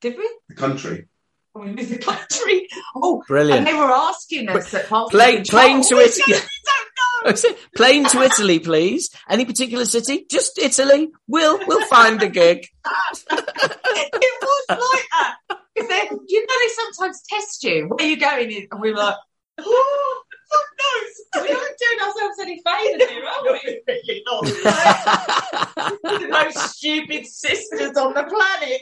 [0.00, 0.28] Did we?
[0.48, 1.08] The country.
[1.54, 2.68] Oh, we moved the country.
[2.94, 3.66] Oh, and Brilliant.
[3.66, 6.18] they were asking us at parts Plane, plane to oh, it.
[6.18, 7.56] Italy.
[7.76, 9.10] Plane to Italy, please.
[9.28, 10.26] Any particular city?
[10.30, 11.08] Just Italy.
[11.26, 12.66] We'll we'll find a gig.
[12.90, 14.78] it was like
[15.12, 15.58] that.
[15.76, 17.86] 'Cause they, you know, they sometimes test you.
[17.88, 18.50] Where are you going?
[18.50, 18.66] in?
[18.70, 19.16] And we were like,
[19.58, 21.48] oh, fuck knows.
[21.48, 23.82] We aren't doing ourselves any favours here, are we?
[23.86, 24.44] Really not.
[26.02, 28.80] The most stupid sisters on the planet.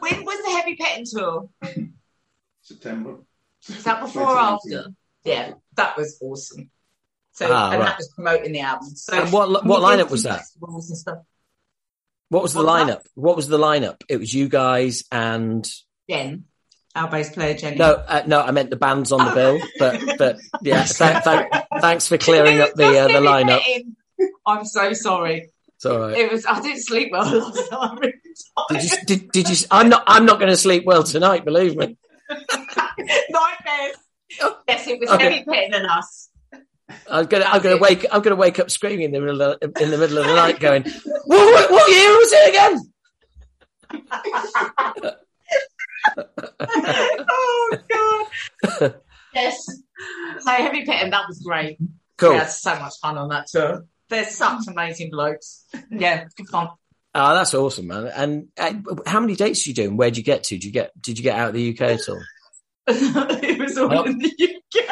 [0.00, 1.48] when was the Heavy Pettin tour?
[2.62, 3.16] September.
[3.68, 4.86] Was that before or after?
[5.24, 6.70] Yeah, that was awesome.
[7.32, 7.86] So, Ah, and right.
[7.88, 8.88] that was promoting the album.
[8.94, 10.44] So, And what what lineup was some that?
[12.30, 12.34] And.
[12.36, 13.00] What was the lineup?
[13.14, 14.02] What was the lineup?
[14.08, 15.66] It was you guys and
[16.08, 16.44] Jen,
[16.94, 17.76] our bass player, Jenny.
[17.76, 19.58] no, uh, no, I meant the bands on the bill.
[19.78, 21.46] But but yeah, th- th-
[21.80, 23.60] thanks for clearing up the uh, the lineup.
[24.46, 25.50] I'm so sorry.
[25.76, 26.16] It's all right.
[26.16, 26.46] It was.
[26.46, 28.14] I didn't sleep well last night.
[28.56, 28.96] I'm Did you?
[29.06, 29.66] Did, did you?
[29.70, 30.04] I'm not.
[30.06, 31.44] I'm not going to sleep well tonight.
[31.44, 31.96] Believe me.
[32.30, 33.96] Nightmares.
[34.68, 35.24] Yes, it was Okay.
[35.24, 36.25] Heavy Pettin than us.
[37.10, 37.44] I'm gonna.
[37.46, 38.04] I'm gonna wake.
[38.10, 40.58] I'm gonna wake up screaming in the middle of, in the middle of the night,
[40.60, 42.80] going, "What, what, what year was it again?"
[47.28, 47.76] oh
[48.78, 48.94] God.
[49.34, 49.66] yes.
[50.40, 51.10] So Heavy Pettin.
[51.10, 51.78] That was great.
[52.18, 52.30] Cool.
[52.32, 53.84] We had so much fun on that tour.
[54.08, 55.64] They're such amazing blokes.
[55.90, 56.68] Yeah, good fun.
[57.14, 58.06] Oh, that's awesome, man.
[58.06, 58.74] And uh,
[59.06, 59.88] how many dates did you do?
[59.88, 60.54] And where did you get to?
[60.56, 60.92] Did you get?
[61.00, 62.22] Did you get out of the UK at all?
[62.88, 64.04] it was all Oh.
[64.04, 64.84] in the UK.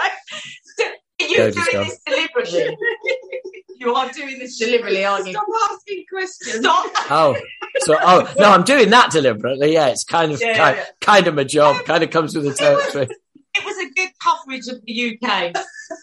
[1.24, 1.84] Are you Go, doing Disco.
[1.84, 2.76] this deliberately?
[3.78, 5.32] you are doing this deliberately, aren't you?
[5.32, 6.56] Stop asking questions.
[6.60, 6.90] Stop.
[7.10, 7.36] Oh,
[7.78, 9.72] so oh no, I'm doing that deliberately.
[9.72, 10.84] Yeah, it's kind of Yeah, kind, yeah.
[11.00, 11.84] kind of my job.
[11.86, 13.08] Kind of comes with the territory,
[13.56, 15.54] It was a good coverage of the UK.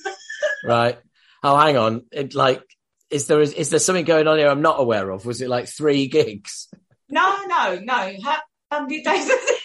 [0.65, 0.97] right?
[1.43, 2.05] Oh, hang on.
[2.11, 2.63] It like
[3.09, 5.26] is there is there something going on here I'm not aware of?
[5.26, 6.67] Was it like three gigs?
[7.09, 8.13] No, no, no.
[8.24, 8.38] How,
[8.72, 9.61] how many days was it?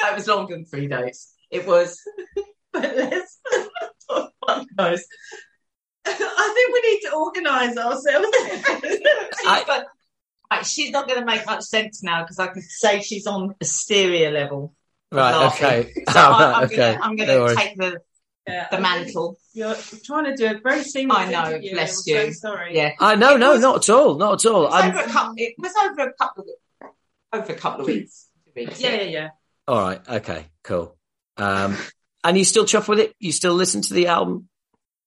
[0.00, 1.32] no, it was longer than three days.
[1.50, 2.00] It was.
[2.70, 2.84] But
[4.10, 5.04] let's fuck knows.
[6.06, 8.28] I think we need to organise ourselves.
[9.46, 9.86] I- But,
[10.50, 13.54] right, she's not going to make much sense now because I could say she's on
[13.60, 14.74] hysteria level.
[15.12, 15.32] Right.
[15.36, 15.66] Laughing.
[15.66, 15.92] Okay.
[15.94, 16.76] So Oh, I, right, I'm okay.
[16.76, 17.56] gonna, I'm No going to worries.
[17.58, 18.00] take the,
[18.46, 19.38] Yeah, the mantle.
[19.52, 21.72] You're trying to do a very seamless I know, interview.
[21.72, 22.32] bless I'm you.
[22.32, 22.74] So sorry.
[22.76, 22.92] Yeah.
[23.00, 24.62] I no It no was- not at all not at all.
[24.66, 26.88] It was, I'm over a couple, it was over a couple of
[27.32, 28.28] over a couple of weeks.
[28.56, 29.28] weeks Yeah, yeah, yeah.
[29.66, 30.00] all right.
[30.08, 30.46] Okay.
[30.64, 30.96] Cool.
[31.36, 31.76] Um,
[32.24, 33.14] and you still chuff with it?
[33.18, 34.48] You still listen to the album?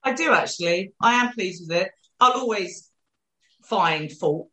[0.03, 0.93] I do actually.
[1.01, 1.91] I am pleased with it.
[2.19, 2.89] I'll always
[3.65, 4.49] find fault,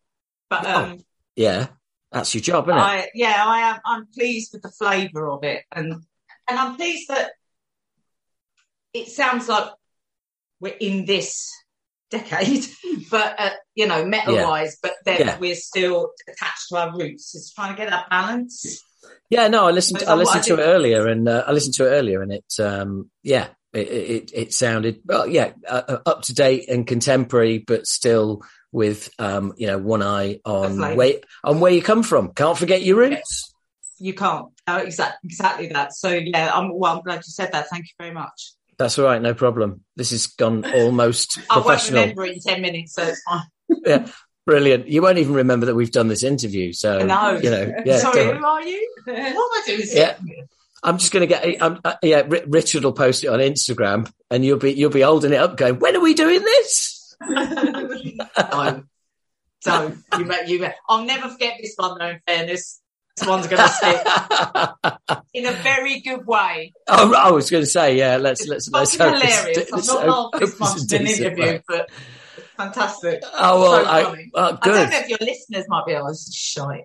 [0.50, 0.98] but um,
[1.36, 1.68] Yeah,
[2.12, 2.82] that's your job, isn't it?
[2.82, 3.80] I yeah, I am.
[3.84, 5.92] I'm pleased with the flavour of it, and
[6.48, 7.30] and I'm pleased that
[8.92, 9.70] it sounds like
[10.60, 11.50] we're in this
[12.10, 12.66] decade,
[13.10, 15.38] but uh, you know, metal wise, but then Yeah.
[15.38, 17.34] we're still attached to our roots.
[17.34, 18.82] It's trying to get that balance.
[19.30, 20.00] Yeah, no, I listened.
[20.00, 22.54] But I listened to it earlier, and uh, I listened to it earlier, and it,
[22.60, 27.58] um, yeah, it, it it sounded well, yeah, uh, uh, up to date and contemporary,
[27.58, 31.14] but still with um, you know, one eye on where
[31.44, 32.32] on where you come from.
[32.32, 33.52] Can't forget your roots.
[33.98, 34.46] You can't.
[34.66, 35.92] Oh, exactly, exactly that.
[35.92, 36.96] So yeah, I'm well.
[36.96, 37.68] I'm glad you said that.
[37.68, 38.52] Thank you very much.
[38.78, 39.84] That's all right, no problem.
[39.96, 43.42] This has gone almost I won't remember it in ten minutes, so it's fine.
[43.84, 44.06] Yeah,
[44.48, 44.88] brilliant.
[44.88, 47.32] You won't even remember that we've done this interview, so No.
[47.38, 48.90] you know, yeah, Sorry, who are you?
[49.06, 49.82] What am I doing?
[49.92, 50.16] Yeah.
[50.82, 51.60] I'm just going to get.
[51.60, 55.00] Um, uh, yeah, R- Richard will post it on Instagram, and you'll be you'll be
[55.02, 58.82] holding it up, going, "When are we doing this?" No.
[59.60, 60.76] So you met, you met.
[60.88, 62.80] I'll never forget this one though, in fairness.
[63.16, 66.72] This one's going to stick in a very good way.
[66.86, 68.16] Oh, I was going to say, yeah.
[68.18, 69.58] Let's let's let's Fucking hope it's- hilarious.
[69.58, 71.62] I've let's not hope laughed this much in an interview, one.
[71.66, 71.96] but it's
[72.58, 73.22] fantastic.
[73.34, 74.30] Oh well, So I, funny.
[74.34, 76.84] oh, I don't know if your listeners might be able to shite.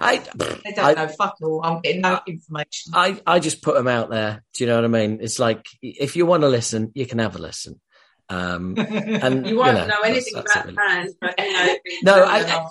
[0.00, 1.08] I, They don't I- know.
[1.08, 1.60] Fuck all.
[1.64, 2.92] I'm getting no information.
[2.94, 4.42] I, I just put them out there.
[4.54, 5.18] Do you know what I mean?
[5.22, 7.80] It's like if you want to listen, you can have a listen.
[8.28, 11.76] Um, and You won't know, know anything that's- that's about it, bands, but you know.
[12.02, 12.68] No, you I- know.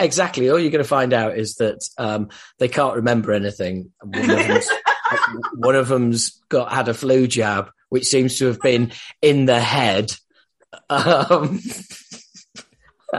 [0.00, 0.48] Exactly.
[0.48, 2.28] All you're going to find out is that um,
[2.58, 3.92] they can't remember anything.
[4.02, 4.68] One of, them's,
[5.54, 9.60] one of them's got had a flu jab, which seems to have been in the
[9.60, 10.12] head.
[10.90, 11.60] Um,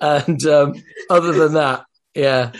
[0.00, 0.74] and um,
[1.08, 1.84] other than that,
[2.14, 2.52] yeah,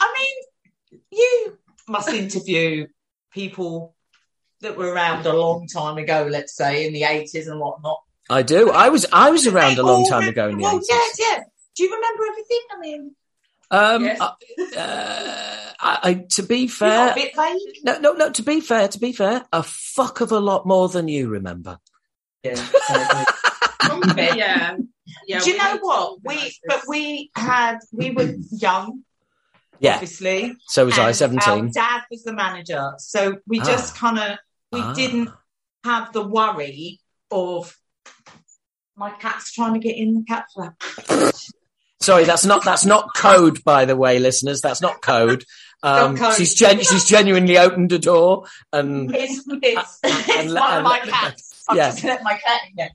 [0.00, 1.58] I mean, you
[1.88, 2.86] must interview
[3.32, 3.94] people
[4.60, 8.00] that were around a long time ago, let's say in the 80s and whatnot.
[8.28, 8.70] I do.
[8.70, 10.84] I was I was around a long time ago in the well, 80s.
[10.88, 11.42] yeah, yeah.
[11.76, 12.60] Do you remember everything?
[12.70, 13.16] I mean,
[13.70, 14.20] Um, Yes.
[14.20, 14.32] uh,
[14.78, 17.84] uh, I, I, to be fair, a bit vague.
[17.84, 18.30] no, no, no.
[18.30, 21.78] To be fair, to be fair, a fuck of a lot more than you remember.
[22.42, 22.66] Yeah.
[24.16, 24.76] yeah.
[25.26, 25.40] yeah.
[25.40, 26.18] Do you know what?
[26.24, 29.02] We but we had we were young,
[29.80, 29.94] Yeah.
[29.94, 30.54] obviously.
[30.68, 30.98] So was I.
[30.98, 31.70] and Our Seventeen.
[31.72, 33.64] dad was the manager, so we Ah.
[33.64, 34.38] just kind of
[34.72, 34.92] we Ah.
[34.94, 35.30] didn't
[35.84, 37.76] have the worry of
[38.96, 40.74] my cat's trying to get in the cat flap.
[42.00, 44.60] Sorry, that's not that's not code, by the way, listeners.
[44.60, 45.44] That's not code.
[45.82, 50.84] Um, She's gen- she's genuinely opened a door, and It's it's, it's and- one of
[50.84, 51.45] my and- cats.
[51.68, 51.90] I've yeah.
[51.90, 52.90] just let my cat in there.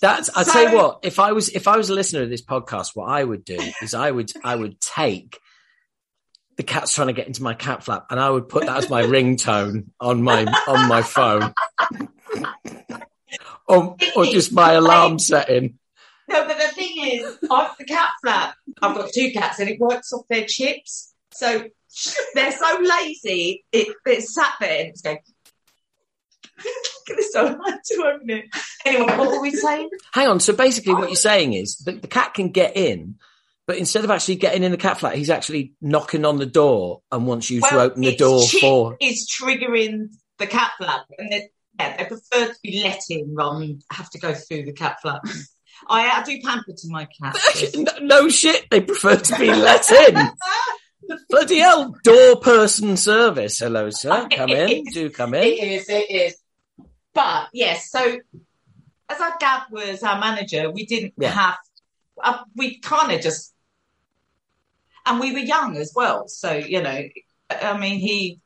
[0.00, 0.30] that's.
[0.34, 1.00] I So- tell you what.
[1.02, 3.58] If I was if I was a listener of this podcast, what I would do
[3.82, 5.38] is I would I would take
[6.56, 8.90] the cat's trying to get into my cat flap, and I would put that as
[8.90, 11.54] my ringtone on my on my phone,
[13.66, 15.78] or or just my alarm setting.
[16.28, 18.54] No, but the thing is, I've the cat flap.
[18.80, 21.14] I've got two cats, and it works off their chips.
[21.32, 21.64] So
[22.34, 23.64] they're so lazy.
[23.72, 25.18] It it's sat there and it's going.
[27.08, 28.44] It's so hard to open it.
[28.84, 29.90] Anyway, what were we saying?
[30.12, 30.40] Hang on.
[30.40, 33.16] So basically, what you're saying is that the cat can get in,
[33.66, 37.02] but instead of actually getting in the cat flat, he's actually knocking on the door
[37.10, 38.96] and wants you to open the door for.
[39.00, 40.08] is triggering
[40.38, 44.10] the cat flap, and they, yeah, they prefer to be let in rather than have
[44.10, 45.22] to go through the cat flap.
[45.88, 47.36] I, I do pamper to my cat.
[47.74, 48.68] no, no shit.
[48.70, 50.30] They prefer to be let in.
[51.28, 53.58] Bloody hell, door person service.
[53.58, 54.28] Hello, sir.
[54.30, 54.84] Come in.
[54.84, 55.44] Do come in.
[55.44, 56.36] is, it is.
[57.14, 58.18] But yes, so
[59.08, 61.30] as our dad was our manager, we didn't Yeah.
[61.30, 61.58] have,
[62.22, 63.52] uh, we kind of just,
[65.04, 66.28] and we were young as well.
[66.28, 67.02] So, you know,
[67.50, 68.40] I mean, he,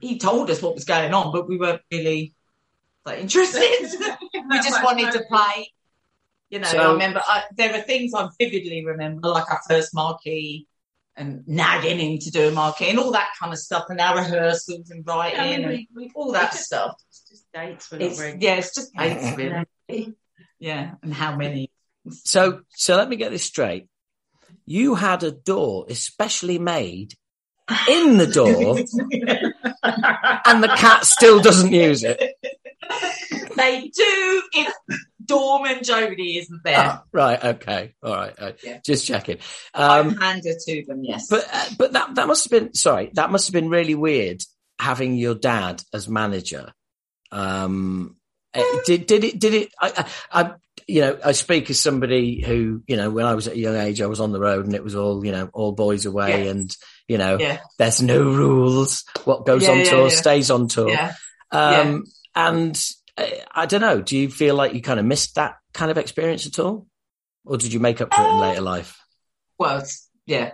[0.00, 2.34] he told us what was going on, but we weren't really
[3.04, 3.60] like, interested.
[4.50, 5.72] we just wanted to play.
[6.50, 9.94] You know, So- I remember I, there are things I vividly remember, like our first
[9.94, 10.66] marquee
[11.16, 14.16] and nagging him to do a marquee and all that kind of stuff, and our
[14.16, 16.94] rehearsals and Yeah, I writing mean, and we, we, all that we just- stuff.
[17.54, 17.92] It's just dates.
[17.92, 19.36] We're not It's, very yeah, it's just dates,
[19.88, 20.14] really.
[20.58, 21.70] Yeah, and how many?
[22.10, 23.88] So, so let me get this straight.
[24.66, 27.14] You had a door especially made
[27.88, 28.78] in the door,
[29.82, 32.18] and the cat still doesn't use it.
[33.56, 34.74] they do if
[35.24, 36.76] Dorman Jody, isn't there.
[36.78, 37.42] Ah, right.
[37.42, 37.94] Okay.
[38.02, 38.34] All right.
[38.38, 38.80] uh, Yeah.
[38.84, 39.38] Just checking.
[39.72, 41.26] I Um, hand her to them, yes.
[41.28, 43.10] but uh, but that that must have been sorry.
[43.14, 44.42] That must have been really weird
[44.78, 46.72] having your dad as manager.
[47.34, 48.16] Um,
[48.54, 49.72] uh, did did it did it?
[49.80, 50.52] I, I, I
[50.86, 53.74] you know I speak as somebody who you know when I was at a young
[53.76, 56.44] age I was on the road and it was all you know all boys away
[56.44, 56.50] Yeah.
[56.50, 56.76] and
[57.08, 59.04] you know yeah, there's no rules.
[59.24, 60.96] What goes Yeah, on tour stays on tour.
[61.50, 62.04] Um,
[62.34, 64.00] and uh, I don't know.
[64.02, 66.86] Do you feel like you kind of missed that kind of experience at all,
[67.44, 68.98] or did you make up for it in Uh, later life?
[69.58, 69.82] Well,
[70.26, 70.52] yeah.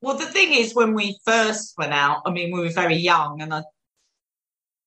[0.00, 3.40] Well, the thing is, when we first went out, I mean, we were very young,
[3.40, 3.62] and I,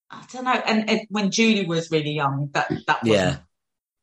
[0.10, 0.51] I don't know.
[0.53, 3.38] And, and when Julie was really young, that that wasn't, Yeah.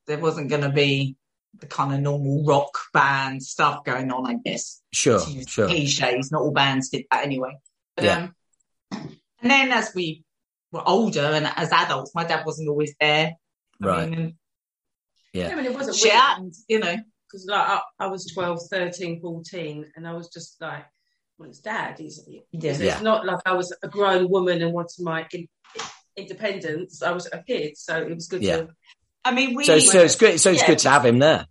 [0.06, 1.16] there wasn't going to be
[1.58, 4.26] the kind of normal rock band stuff going on.
[4.26, 4.82] I guess.
[4.92, 5.68] Sure, sure.
[5.68, 6.30] cliches.
[6.30, 7.56] Not all bands did that anyway.
[7.96, 8.28] But, Yeah.
[8.92, 10.24] um, and then as we
[10.72, 13.36] were older and as adults, my dad wasn't always there.
[13.82, 14.10] I Right.
[14.10, 14.34] mean, and
[15.32, 15.48] Yeah.
[15.50, 16.96] I mean, it wasn't shit weird happened, you know.
[17.30, 20.84] because like I, I was 12, 13, 14, and I was just like,
[21.38, 21.98] well, it's dad.
[21.98, 22.40] He's, Yeah.
[22.52, 22.70] Yeah.
[22.94, 25.48] It's not like I was a grown woman and wanted my in,
[26.16, 27.02] independence.
[27.02, 28.56] I was a kid, so it was good Yeah.
[28.58, 28.68] to.
[29.24, 29.64] I mean, we.
[29.64, 30.40] So, so it's good.
[30.40, 30.66] So it's Yeah.
[30.68, 31.46] good to have him there.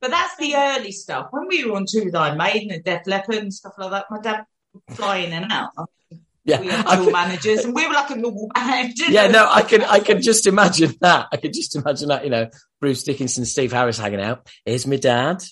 [0.00, 1.28] But that's the early stuff.
[1.30, 4.06] When we were on tour with Iron Maiden and Def Leppard and stuff like that,
[4.10, 5.70] my dad would fly in and out.
[6.44, 8.94] Yeah, We had I dual managers, and we were like a normal band.
[9.08, 9.44] yeah, know?
[9.44, 11.28] no, I can, I can just imagine that.
[11.30, 12.24] I could just imagine that.
[12.24, 12.50] You know,
[12.80, 14.48] Bruce Dickinson, Steve Harris hanging out.
[14.64, 15.44] Here's my dad.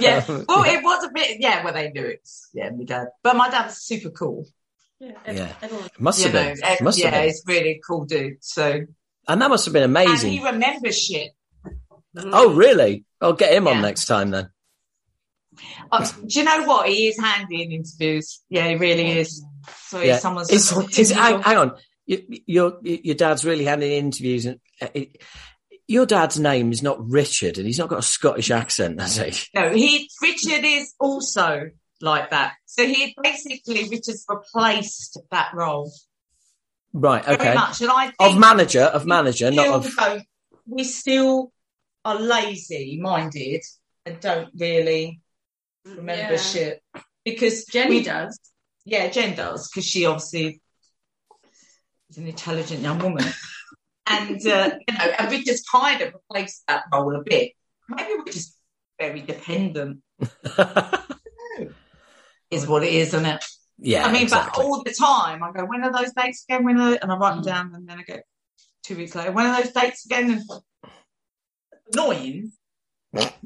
[0.00, 0.24] Yeah.
[0.48, 1.40] Well, it was a bit.
[1.40, 2.28] Yeah, well, they knew it.
[2.52, 3.08] Yeah, my dad.
[3.22, 4.46] But my dad's super cool.
[4.98, 5.52] Yeah, Yeah.
[5.62, 5.88] everyone.
[5.98, 6.84] Must have know, been.
[6.84, 7.24] Must yeah, have been.
[7.28, 8.38] he's really cool dude.
[8.42, 8.80] So,
[9.28, 10.32] And that must have been and amazing.
[10.32, 11.32] he remembers shit.
[12.18, 13.04] Oh, really?
[13.20, 14.50] I'll get him on next time then.
[15.90, 16.88] Uh, do you know what?
[16.88, 18.42] He is handy in interviews.
[18.48, 19.44] Yeah, he really is.
[19.86, 20.18] So Yeah.
[20.18, 21.76] someone's Is, just hang, hang on.
[22.06, 25.20] You- Your your dad's really handy in interviews, and uh, it,
[25.88, 29.32] your dad's name is not Richard, and he's not got a Scottish accent, has he?
[29.54, 31.70] No, he Richard is also
[32.00, 32.54] like that.
[32.66, 35.92] So he basically Richard's replaced that role
[36.92, 37.24] Right.
[37.24, 37.54] very Okay.
[37.54, 39.94] much, and I think Of manager, of manager, not of.
[39.96, 40.26] don't-
[40.66, 41.52] we still
[42.04, 43.62] are lazy minded
[44.04, 45.20] and don't really
[45.84, 46.40] remember Yeah.
[46.40, 46.82] shit
[47.24, 48.38] because Jenny we- does.
[48.84, 50.60] Yeah, Jen does because she obviously
[52.10, 53.24] is an intelligent young woman,
[54.06, 57.52] and uh, you know, and we just kind of replaced that role a bit.
[57.88, 58.56] Maybe we're just
[58.98, 60.00] very dependent,
[62.50, 63.44] is what it is, isn't it?
[63.78, 64.06] yeah.
[64.06, 64.62] I mean, exactly.
[64.62, 66.64] but all the time I go, when are those dates again?
[66.64, 66.98] When are?
[67.00, 68.18] And I write them down, and then I go
[68.84, 70.30] two weeks later, when are those dates again?
[70.30, 70.42] And
[71.92, 72.52] annoying.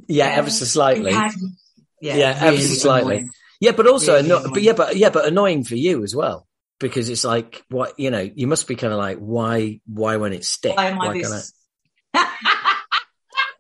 [0.07, 1.13] yeah, ever so slightly.
[1.13, 3.17] Yeah, Yeah, ever so slightly.
[3.17, 3.31] annoying.
[3.61, 6.47] Yeah, but also, Really anno- but yeah, but yeah, but annoying for you as well
[6.81, 8.19] because it's like what you know.
[8.35, 10.77] You must be kind of like, why, why when it sticks?
[10.77, 11.53] Why am I can't this?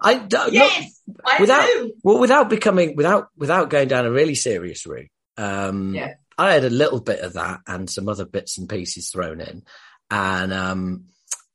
[0.03, 1.93] I don't, yes, I without- do.
[2.03, 6.15] Well, without becoming, without, without going down a really serious route, um, Yeah.
[6.39, 9.63] I had a little bit of that and some other bits and pieces thrown in.
[10.11, 11.05] And, um,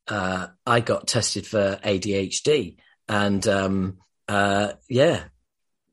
[0.07, 2.77] uh, I got tested for ADHD
[3.09, 3.97] and, um,
[4.27, 5.23] uh, yeah.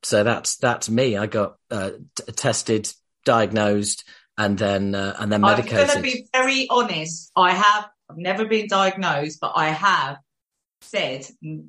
[0.02, 1.16] So that's, that's me.
[1.16, 2.92] I got, uh, t- tested,
[3.24, 4.04] diagnosed
[4.38, 5.78] and then, uh, and then medication.
[5.78, 7.30] I'm going to be very honest.
[7.36, 10.18] I have I've never been diagnosed, but I have
[10.82, 11.68] said mm,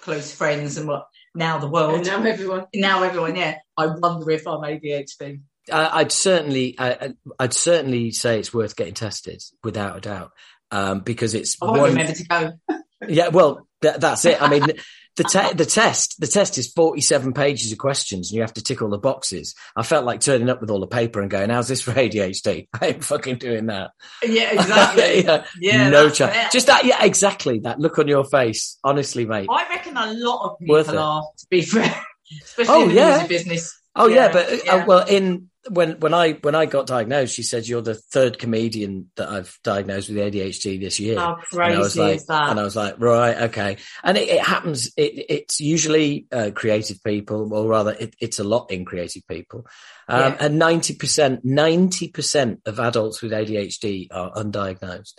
[0.00, 2.66] close friends and what now the And world now everyone.
[2.74, 3.36] now everyone.
[3.36, 5.40] Yeah, I wonder if I'm ADHD.
[5.70, 10.32] I- I'd certainly, I, I'd certainly say it's worth getting tested without a doubt.
[10.70, 12.52] Um, because it's I won't one, remember to go.
[13.08, 14.42] Yeah, well, th- that's it.
[14.42, 14.64] I mean,
[15.18, 18.54] the te- the test the test is forty seven pages of questions, and you have
[18.54, 19.54] to tick all the boxes.
[19.76, 22.68] I felt like turning up with all the paper and going, "How's this for ADHD?"
[22.80, 23.90] I ain't fucking doing that.
[24.22, 25.24] Yeah, exactly.
[25.24, 26.52] yeah, Yeah, no chance.
[26.52, 27.58] Just that, yeah, exactly.
[27.60, 29.48] That look on your face, honestly, mate.
[29.50, 31.02] I reckon a lot of Worth people it.
[31.02, 31.94] are, to be fair,
[32.42, 33.26] especially Oh, in the yeah.
[33.26, 33.78] business.
[33.94, 37.42] Oh yeah, Yeah, but uh, well, in when when I when I got diagnosed, she
[37.42, 41.18] said you're the third comedian that I've diagnosed with ADHD this year.
[41.18, 42.50] How And I was crazy like, is that?
[42.50, 43.76] and I was like, right, okay.
[44.02, 44.92] And it, it happens.
[44.96, 49.66] It, it's usually uh, creative people, or rather, it, it's a lot in creative people.
[50.08, 50.36] Um, Yeah.
[50.40, 55.18] And ninety percent, ninety percent of adults with ADHD are undiagnosed.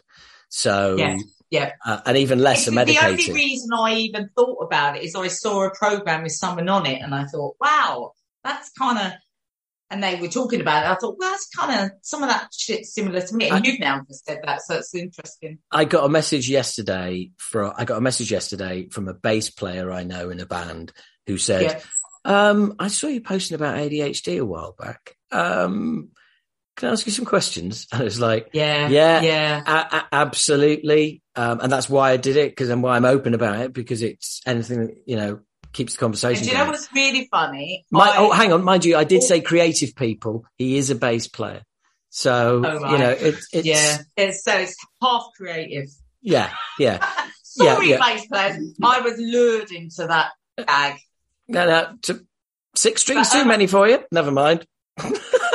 [0.49, 1.17] So, Yeah,
[1.51, 1.71] yeah.
[1.85, 5.15] uh, and even less are It's the only reason I even thought about it is
[5.15, 9.11] I saw a program with someone on it, and I thought, wow, that's kind of.
[9.91, 10.89] And they were talking about it.
[10.89, 13.49] I thought, well, that's kind of some of that shit similar to me.
[13.49, 15.57] And you've now just said that, so it's interesting.
[15.71, 19.91] I got a message yesterday from I got a message yesterday from a bass player
[19.91, 20.91] I know in a band
[21.25, 21.79] who said, Yeah.
[22.25, 25.15] Um, I saw you posting about ADHD a while back.
[25.31, 26.09] Um,
[26.77, 27.87] can I ask you some questions?
[27.91, 29.21] And it was like, Yeah, Yeah.
[29.21, 29.63] yeah.
[29.65, 31.21] a- a- absolutely.
[31.35, 34.01] Um, and that's why I did it because and why I'm open about it because
[34.01, 35.39] it's anything that, you know,
[35.73, 36.71] keeps the And conversation do you know going.
[36.71, 37.85] what's really funny?
[37.91, 38.63] My, I- oh, hang on.
[38.63, 40.45] Mind you, I did say creative people.
[40.57, 41.61] He is a bass player.
[42.09, 42.91] So, Oh, right.
[42.91, 45.89] you know, it, it's, yeah, it's, so it's half creative.
[46.21, 46.49] yeah,
[46.79, 47.07] yeah.
[47.43, 48.75] Sorry, Yeah, bass players.
[48.83, 50.97] I was lured into that gag.
[51.47, 52.25] No, no, to,
[52.75, 53.99] six strings But, too um, many for you.
[54.11, 54.65] Never mind.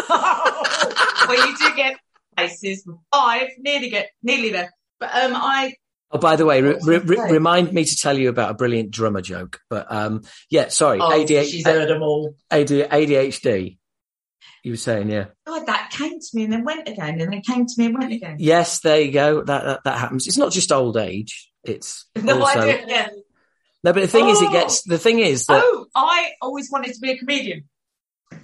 [0.09, 1.97] well, you do get
[2.37, 4.71] places five, nearly get nearly there.
[5.01, 5.75] But um, I
[6.15, 8.29] Oh, by the way, re- What was I re- re- remind me to tell you
[8.29, 9.61] about a brilliant drummer joke.
[9.69, 12.37] But um, yeah, sorry, oh, ADHD, she's heard them all.
[12.53, 13.79] ADHD.
[14.63, 15.27] You were saying, yeah.
[15.47, 17.99] God, that came to me and then went again, and then came to me and
[17.99, 18.37] went again.
[18.39, 19.43] Yes, there you go.
[19.43, 20.27] That that, that happens.
[20.27, 21.51] It's not just old age.
[21.65, 22.85] It's No, also I do.
[22.87, 23.09] Yeah.
[23.83, 23.93] no.
[23.93, 24.53] But the thing is, it Oh.
[24.53, 27.69] gets the thing is that Oh, I always wanted to be a comedian.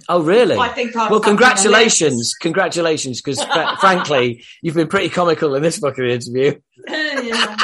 [0.09, 0.57] Oh really?
[0.57, 3.43] I think I've Well, congratulations, congratulations, because
[3.79, 6.59] frankly, you've been pretty comical in this fucking interview.
[6.87, 7.55] yeah.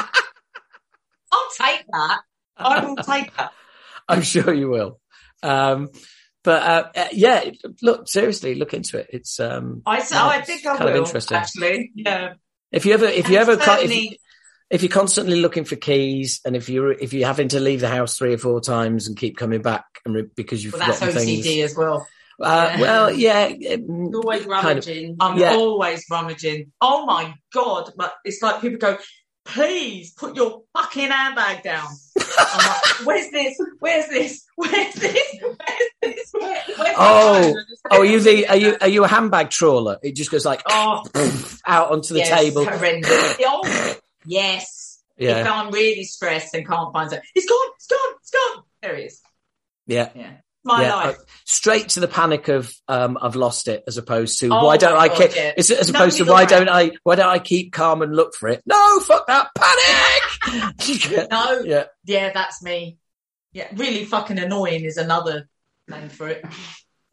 [1.32, 2.20] I'll take that.
[2.58, 3.52] I will take that.
[4.08, 5.00] I'm sure you will.
[5.44, 5.90] Um,
[6.44, 7.50] but uh, uh, yeah,
[7.82, 9.08] look seriously, look into it.
[9.12, 11.38] It's um, I, s- Yeah, I think I kind of interesting.
[11.38, 12.34] Actually, yeah.
[12.72, 14.18] if you ever, if you ever, if,
[14.70, 17.88] if you're constantly looking for keys, and if you're if you're having to leave the
[17.90, 21.00] house three or four times and keep coming back, and re- because you've well, that's
[21.00, 22.08] forgotten OCD things, as well.
[22.42, 22.82] Uh, Yeah.
[22.82, 23.46] well, yeah.
[24.14, 24.48] always Kind of.
[24.48, 25.18] rummaging.
[25.20, 25.56] I'm Yeah.
[25.56, 26.72] always rummaging.
[26.82, 27.92] Oh my god!
[27.98, 28.98] But it's like people go,
[29.46, 31.88] "Please put your fucking handbag down."
[32.38, 33.58] I'm like, "Where's this?
[33.80, 34.46] Where's this?
[34.56, 35.20] Where's this?
[35.42, 36.30] Where's this?
[36.34, 37.42] Where, where's Oh.
[37.42, 37.56] phone?"
[37.92, 38.48] Oh, are you the?
[38.48, 38.78] Are you?
[38.82, 39.98] Are you a handbag trawler?
[40.04, 41.04] It just goes like Oh,
[41.66, 42.66] out onto the yes, table.
[42.66, 43.38] Horrendous.
[44.28, 45.02] Yes.
[45.18, 47.68] If I'm really stressed and can't find it, it's gone.
[47.76, 48.14] It's gone.
[48.20, 48.64] It's gone.
[48.84, 49.22] There it is.
[49.88, 50.10] yeah.
[50.14, 50.32] Yeah,
[50.64, 51.18] my Yeah, life.
[51.46, 54.96] Straight to the panic of um, I've lost it, as opposed to Oh why don't
[54.96, 55.36] I keep?
[55.36, 55.54] yeah.
[55.58, 56.68] As, as No opposed to why ground.
[56.68, 56.92] don't I?
[57.04, 58.62] Why don't I keep calm and look for it?
[58.68, 61.28] No, fuck that panic.
[61.32, 62.98] No, yeah, yeah, that's me.
[63.54, 65.50] Yeah, really fucking annoying is another
[65.88, 66.46] name for it.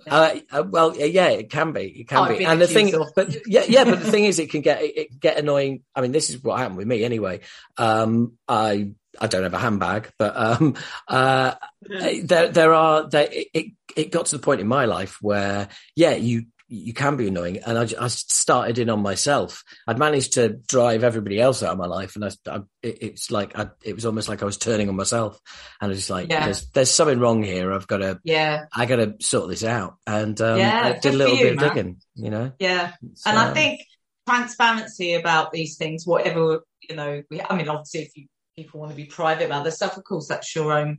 [0.08, 2.44] Uh, uh, well, yeah, it can be, it can I've be.
[2.44, 5.18] And the thing, but yeah, yeah, but the thing is, it can get it, can
[5.18, 5.82] get annoying.
[5.94, 7.40] I mean, this is what happened with me anyway.
[7.76, 8.90] Um, I
[9.20, 10.74] I don't have a handbag, but um,
[11.08, 15.68] uh, there there are there, it it got to the point in my life where
[15.94, 19.62] yeah, you you can be annoying, and I started in on myself.
[19.86, 23.30] I'd managed to drive everybody else out of my life, and I, I it, it's
[23.30, 25.38] like I, it was almost like I was turning on myself,
[25.80, 26.44] and I was like, Yeah.
[26.44, 27.72] there's there's something wrong here.
[27.72, 31.14] I've got to Yeah, I got to sort this out, and um, Yeah, I did
[31.14, 32.52] a little you, bit of digging, you know.
[32.58, 32.92] yeah.
[33.14, 33.82] So, And I think
[34.26, 38.90] transparency about these things, whatever you know, we, I mean, obviously, if you people want
[38.92, 40.98] to be private about this stuff, of course, that's your own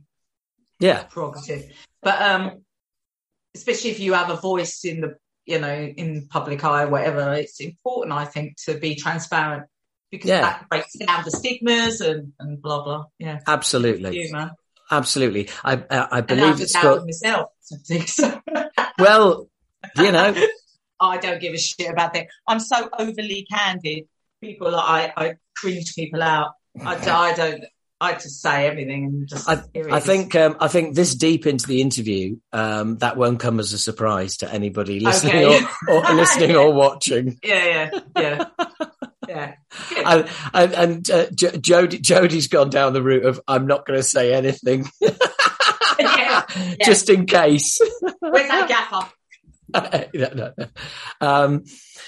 [0.78, 1.72] yeah, prerogative.
[2.02, 2.62] But um,
[3.54, 7.60] especially if you have a voice in the, you know, in public eye, whatever, it's
[7.60, 9.64] important, I think, to be transparent
[10.10, 10.40] because Yeah.
[10.42, 13.04] that breaks down the stigmas and, and blah blah.
[13.18, 14.50] Yeah, absolutely, man.
[14.90, 15.48] absolutely.
[15.64, 17.50] I I, I believe it's got myself.
[17.60, 18.40] So
[18.98, 19.48] well,
[19.96, 20.34] you know,
[21.00, 22.26] I don't give a shit about that.
[22.46, 24.04] I'm so overly candid.
[24.40, 26.52] People, I, I cringe people out.
[26.84, 27.64] I, I don't.
[28.00, 29.48] I just say everything and just.
[29.72, 33.58] it I think um, I think this deep into the interview, um, that won't come
[33.58, 35.64] as a surprise to anybody listening Okay.
[35.88, 37.38] or, or listening or watching.
[37.42, 38.44] Yeah, yeah,
[39.28, 39.54] yeah,
[39.96, 40.28] yeah.
[40.52, 44.34] And, uh, Jo- Jody, Jody's gone down the route of I'm not going to say
[44.34, 44.86] anything,
[45.98, 46.44] yeah.
[46.84, 47.80] just in case.
[48.20, 49.10] Where's that gaffer?
[50.14, 50.66] no, no, no.
[51.20, 51.64] Um,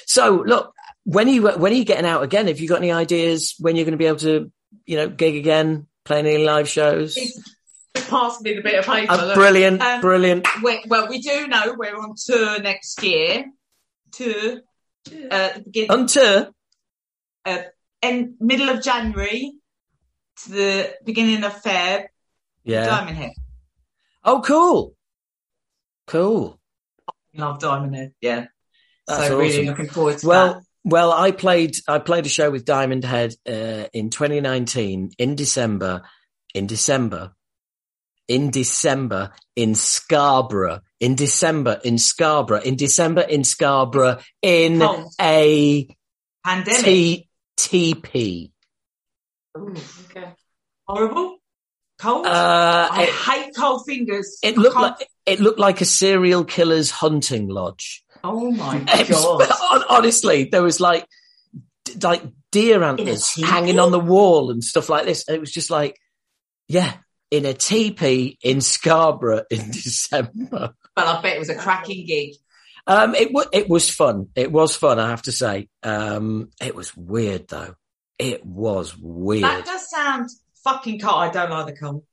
[0.07, 0.73] so look,
[1.05, 2.47] when are you when are you getting out again?
[2.47, 4.53] Have you got any ideas when you're going to be able to,
[4.87, 7.15] you know, gig again, playing any live shows?
[7.15, 7.43] He's
[7.95, 9.13] passed me the bit of paper.
[9.13, 9.35] Uh, look.
[9.35, 10.47] brilliant, Um, brilliant.
[10.63, 13.45] Well, we do know we're on tour next year.
[14.13, 14.61] Tour.
[15.31, 16.51] Uh, the begin- On tour.
[18.03, 19.53] in middle of January
[20.45, 22.07] to the beginning of Feb.
[22.65, 22.85] Yeah.
[22.87, 23.33] Diamond Head.
[24.25, 24.95] Oh, cool.
[26.07, 26.61] Cool.
[27.35, 28.15] Love Diamond Head.
[28.21, 28.47] Yeah.
[29.07, 32.65] That's so really looking forward to Well, well, I played I played a show with
[32.65, 36.03] Diamond Head uh, in 2019 in December.
[36.55, 37.33] In December.
[38.27, 40.81] In December in Scarborough.
[41.01, 42.61] In December in Scarborough.
[42.63, 44.19] In December in Scarborough.
[44.43, 45.13] In Cold.
[45.21, 45.89] a.
[46.45, 46.85] Pandemic.
[46.85, 47.29] T
[47.59, 48.53] TP.
[49.59, 49.75] Ooh,
[50.11, 50.33] okay.
[50.87, 51.37] Horrible.
[51.99, 52.27] Cold.
[52.27, 54.39] Uh, I it, hate cold fingers.
[54.43, 58.05] it looked Can't- like it looked like a serial killer's hunting lodge.
[58.25, 59.85] Oh my was- god.
[59.89, 61.07] honestly, there was like
[61.85, 65.29] d- like deer antlers hanging on the wall and stuff like this.
[65.29, 65.97] It was just like,
[66.67, 66.93] yeah,
[67.31, 70.75] in a teepee in Scarborough in December.
[70.95, 72.35] But I bet it was a cracking gig.
[72.87, 74.29] Um, it wa it was fun.
[74.35, 75.69] It was fun, I have to say.
[75.83, 77.75] Um, it was weird though.
[78.19, 79.45] It was weird.
[79.45, 80.29] That does sound
[80.65, 81.15] fucking cold.
[81.17, 82.05] I don't like the cold.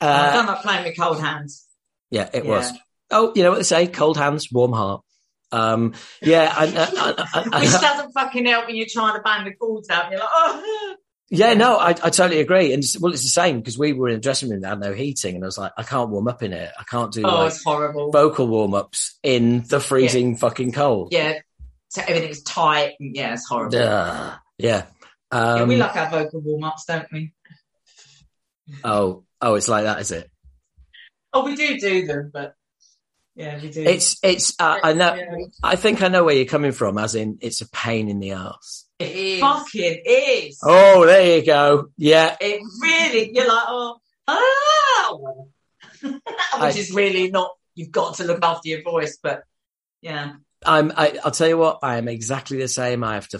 [0.00, 1.66] I Uh, don't like playing with cold hands.
[2.10, 2.50] yeah, it Yeah.
[2.50, 2.72] was.
[3.10, 3.86] Oh, you know what they say?
[3.88, 5.02] Cold hands, warm heart.
[5.50, 9.54] Um, yeah, I, I, I, Which doesn't fucking help when you're trying to bang the
[9.54, 10.10] chords out.
[10.10, 10.94] You're like, oh.
[11.30, 12.72] Yeah, no, I, I totally agree.
[12.72, 14.94] And well, it's the same because we were in a dressing room that had no
[14.94, 16.70] heating, and I was like, I can't warm up in it.
[16.78, 18.10] I can't do Oh, like it's horrible.
[18.10, 21.08] vocal warm ups in the freezing fucking cold.
[21.12, 21.34] yeah.
[21.90, 22.94] So everything's tight.
[23.00, 23.70] Yeah, it's horrible.
[23.78, 24.34] Duh.
[24.58, 24.84] Yeah.
[25.32, 27.32] Yeah, Um, we like our vocal warm ups, don't we?
[28.84, 30.30] oh, oh, it's like that, is it?
[31.32, 32.54] Oh, we do do them, but
[33.38, 33.82] yeah, we do.
[33.84, 35.46] It's, it's, uh, I know, Yeah.
[35.62, 38.32] I think I know where you're coming from, as in it's a pain in the
[38.32, 38.84] ass.
[38.98, 39.40] It is.
[39.40, 40.58] fucking is.
[40.64, 41.90] Oh, there you go.
[41.96, 42.36] Yeah.
[42.40, 45.48] It really, you're like, oh, oh.
[46.52, 47.52] I- which is really not.
[47.76, 49.44] You've got to look after your voice, but
[50.02, 50.32] yeah,
[50.66, 53.04] I'm, I, I'll tell you what, I am exactly the same.
[53.04, 53.38] I have to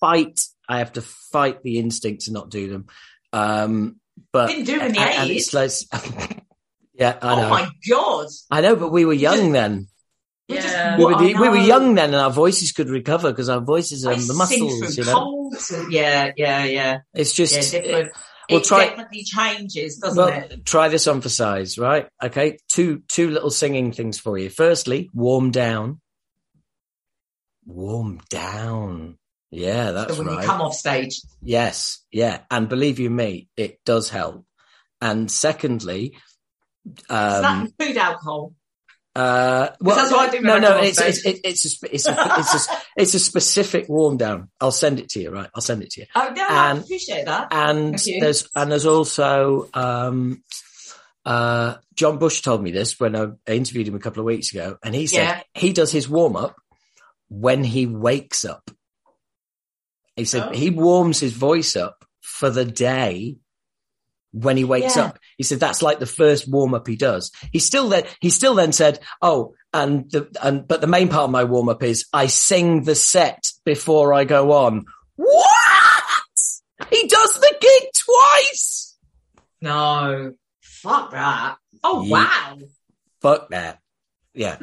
[0.00, 0.40] fight.
[0.66, 2.86] I have to fight the instinct to not do them.
[3.34, 3.96] Um,
[4.32, 5.52] but didn't do it in the and eighties.
[6.96, 7.50] it's like, yeah, I Oh know.
[7.50, 8.26] my god!
[8.50, 9.88] I know, but we were young just- then.
[10.48, 10.96] We just- Yeah.
[10.96, 14.06] We were, the, we were young then, and our voices could recover because our voices
[14.06, 14.96] are I the sing muscles.
[14.96, 17.44] You know, colds and- Yeah, yeah, yeah, it's yeah.
[17.46, 17.72] just.
[17.72, 18.12] Different.
[18.48, 20.64] Well, it try- definitely changes, doesn't Well, it?
[20.64, 22.08] try this on for size, right?
[22.22, 24.48] Okay, two two little singing things for you.
[24.50, 26.00] Firstly, warm down.
[27.64, 29.18] Warm down.
[29.50, 30.42] Yeah, that's So when right.
[30.42, 34.44] you come off stage, Yes, yeah, and believe you me, it does help.
[35.00, 36.16] And secondly,
[36.86, 38.54] is that um, food alcohol?
[39.14, 42.54] uh, well, that's what I do no, no, it's it's, it's a it's a, it's
[42.68, 44.50] a it's a specific warm down.
[44.60, 45.48] I'll send it to you, right?
[45.54, 46.06] I'll send it to you.
[46.14, 47.48] Oh I and- appreciate that.
[47.50, 50.42] and there's and there's also um
[51.24, 54.76] uh John Bush told me this when I interviewed him a couple of weeks ago,
[54.82, 55.42] and he said Yeah.
[55.54, 56.54] he does his warm up
[57.28, 58.70] when he wakes up.
[60.14, 60.52] He said Oh.
[60.54, 63.38] he warms his voice up for the day
[64.32, 65.06] when he wakes Yeah.
[65.06, 65.18] up.
[65.38, 67.30] He said that's like the first warm up he does.
[67.52, 71.24] He still then he still then said, "Oh, and the and but the main part
[71.24, 74.84] of my warm up is I sing the set before I go on."
[75.16, 76.02] What?
[76.90, 78.96] He does the gig twice.
[79.62, 81.56] No, fuck that.
[81.82, 82.58] Oh wow.
[83.22, 83.80] Fuck that.
[84.34, 84.58] Yeah,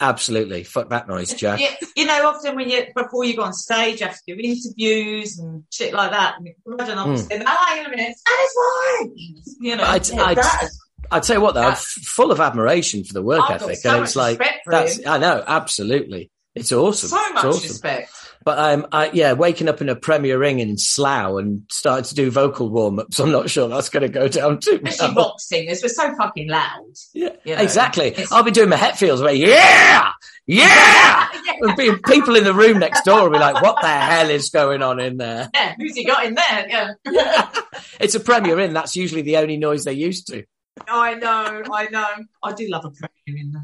[0.00, 0.64] absolutely.
[0.64, 1.60] Fuck that noise, Jack.
[1.60, 4.40] You, you know, often when you before you go on stage, you have to do
[4.40, 6.36] interviews and shit like that.
[6.38, 7.28] And imagine I'm Mm.
[7.28, 10.68] saying, "Oh, hang on a minute, satisfying." You know, I'd- yeah, I'd- that-
[11.10, 13.94] I tell you what, though, I'm full of admiration for the work I've ethic, so
[13.94, 14.98] and it's like for that's.
[14.98, 15.04] him.
[15.08, 16.30] I know, absolutely.
[16.56, 17.10] It's awesome.
[17.10, 17.62] so much awesome.
[17.62, 18.10] respect.
[18.46, 22.14] But um, I, yeah, waking up in a Premier Inn in Slough and starting to
[22.14, 24.92] do vocal warm ups, I'm not sure that's going to go down too much.
[24.92, 25.30] Especially well.
[25.30, 26.84] rock singers, we're so fucking loud.
[27.12, 28.06] Yeah, you know, exactly.
[28.06, 29.34] it's- I'll be doing my Hetfields way.
[29.34, 30.12] Yeah,
[30.46, 31.26] yeah.
[31.60, 34.48] There'll be people in the room next door will be like, "What the hell is
[34.50, 36.66] going on in there?" Yeah, who's he got in there?
[36.68, 36.92] Yeah.
[37.10, 37.50] Yeah.
[38.00, 38.74] it's a Premier Inn.
[38.74, 40.44] That's usually the only noise they're used to.
[40.86, 42.06] I know, I know.
[42.44, 43.54] I do love a Premier Inn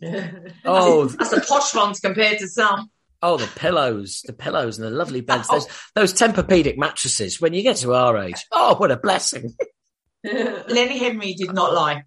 [0.00, 0.52] there.
[0.64, 2.90] Oh, That's a posh ones compared to some.
[3.22, 5.48] Oh, the pillows, the pillows, and the lovely beds.
[5.50, 5.54] Oh.
[5.54, 7.40] Those those Tempur-Pedic mattresses.
[7.40, 9.54] When you get to our age, oh, what a blessing.
[10.24, 12.04] Lenny Henry did not lie.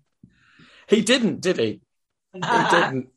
[0.88, 1.82] He didn't, did he?
[2.34, 3.09] He didn't.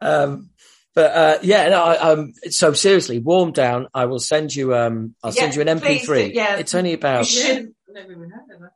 [0.00, 0.50] Um,
[0.94, 1.82] but uh, yeah, no.
[1.82, 3.88] I, um, so seriously, warm down.
[3.94, 4.74] I will send you.
[4.74, 6.06] Um, I'll send you an MP3.
[6.06, 6.56] do, yeah.
[6.56, 7.26] It's only about.
[7.26, 7.74] should.
[7.88, 8.72] Never even heard of that.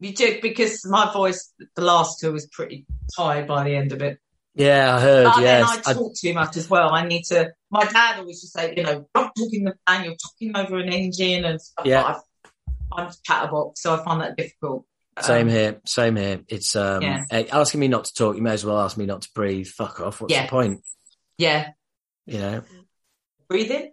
[0.00, 2.86] You did because my voice, the last two, was pretty
[3.16, 4.18] tired by the end of it.
[4.54, 5.24] Yeah, I heard.
[5.24, 6.92] But then yes, I I- talk too much as well.
[6.92, 7.52] I need to.
[7.70, 10.04] My dad always used to say, you know, don't talk in the fan.
[10.04, 11.86] You're talking over an engine and stuff.
[11.86, 12.02] Yeah.
[12.04, 12.22] I've,
[12.92, 14.84] I'm chatterbox, so I find that difficult.
[15.20, 15.80] Same Um, here.
[15.86, 16.40] Same here.
[16.48, 17.24] It's um, Yeah.
[17.30, 18.36] asking me not to talk.
[18.36, 19.68] You may as well ask me not to breathe.
[19.68, 20.20] Fuck off.
[20.20, 20.42] What's Yeah.
[20.46, 20.80] the point?
[21.38, 21.70] Yeah,
[22.26, 22.62] You know.
[23.48, 23.92] breathe in.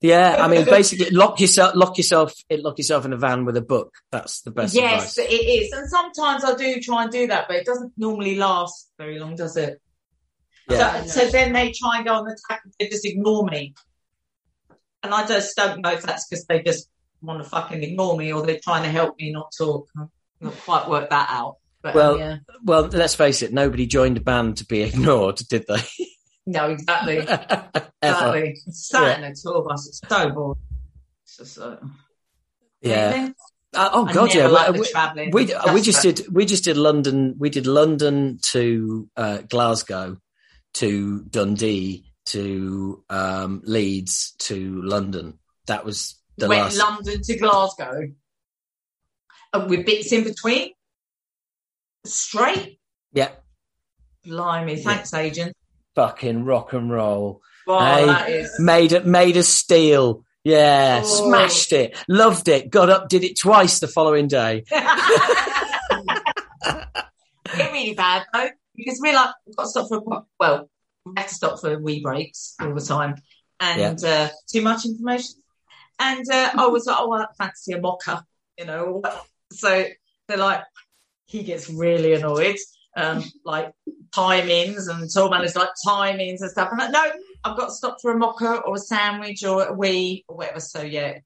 [0.00, 3.62] Yeah, I mean, basically, lock yourself, lock yourself, lock yourself in a van with a
[3.62, 3.94] book.
[4.12, 5.30] That's the best Yes, advice.
[5.30, 5.72] it is.
[5.72, 9.36] And sometimes I do try and do that, but it doesn't normally last very long,
[9.36, 9.80] does it?
[10.68, 11.04] Yeah.
[11.04, 13.74] So, so then they try and go on the attack and they just ignore me.
[15.02, 16.88] And I just don't know if that's because they just
[17.22, 19.88] want to fucking ignore me or they're trying to help me not talk.
[19.98, 20.08] I've
[20.40, 21.56] not quite worked that out.
[21.82, 22.36] But um, Well, yeah.
[22.64, 23.52] Well, let's face it.
[23.52, 25.80] Nobody joined a band to be ignored, did they?
[26.46, 27.18] No, exactly.
[28.02, 28.56] Exactly.
[28.70, 29.88] Sat in a tour bus.
[29.88, 30.60] It's so boring.
[31.24, 31.78] It's just like,
[32.82, 32.94] Yeah.
[32.94, 33.34] Anything?
[33.74, 34.46] Uh, oh I God, yeah.
[34.46, 37.34] liked We- we That's we just did we just did London.
[37.38, 40.18] We did London to uh, Glasgow,
[40.74, 45.38] to Dundee, to um, Leeds, to London.
[45.66, 46.76] That was the went last.
[46.78, 48.08] London to Glasgow,
[49.52, 50.70] and with bits in between.
[52.04, 52.78] Straight,
[53.12, 53.30] yeah,
[54.24, 54.76] blimey!
[54.76, 55.56] Thanks, agent.
[55.96, 57.42] Fucking rock and roll.
[57.66, 58.54] Wow, Hey, that is.
[58.60, 60.22] Made it, made of steel.
[60.44, 61.26] Yeah, Oh.
[61.26, 64.62] smashed it, loved it, got up, did it twice the following day.
[67.56, 70.68] Get really bad though, because we're like we've got to stop for a well,
[71.04, 73.16] we have to stop for wee breaks all the time,
[73.60, 75.36] and uh, too much information.
[75.98, 78.24] And uh, I was like, oh, I fancy a mocha,
[78.58, 79.02] you know.
[79.52, 79.84] So
[80.28, 80.62] they're like,
[81.26, 82.56] he gets really annoyed,
[82.96, 83.72] um, like
[84.14, 86.70] timings, and Tallman managers like timings and stuff.
[86.72, 87.12] I'm like, no,
[87.44, 90.60] I've got to stop for a mocha or a sandwich or a wee or whatever.
[90.60, 91.18] So yeah,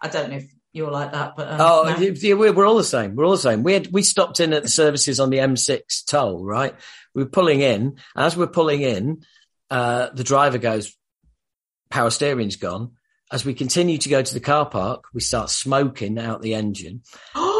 [0.00, 1.96] I don't know if you're like that, but um, Oh, no.
[1.96, 3.14] yeah, we're, all the same.
[3.14, 3.62] We're all the same.
[3.62, 6.74] We had, we stopped in at the services on the M6 toll, right?
[7.14, 7.98] We're pulling in.
[8.16, 9.22] As we're pulling in,
[9.70, 10.96] uh, the driver goes,
[11.90, 12.92] power steering's gone.
[13.30, 17.02] As we continue to go to the car park, we start smoking out the engine.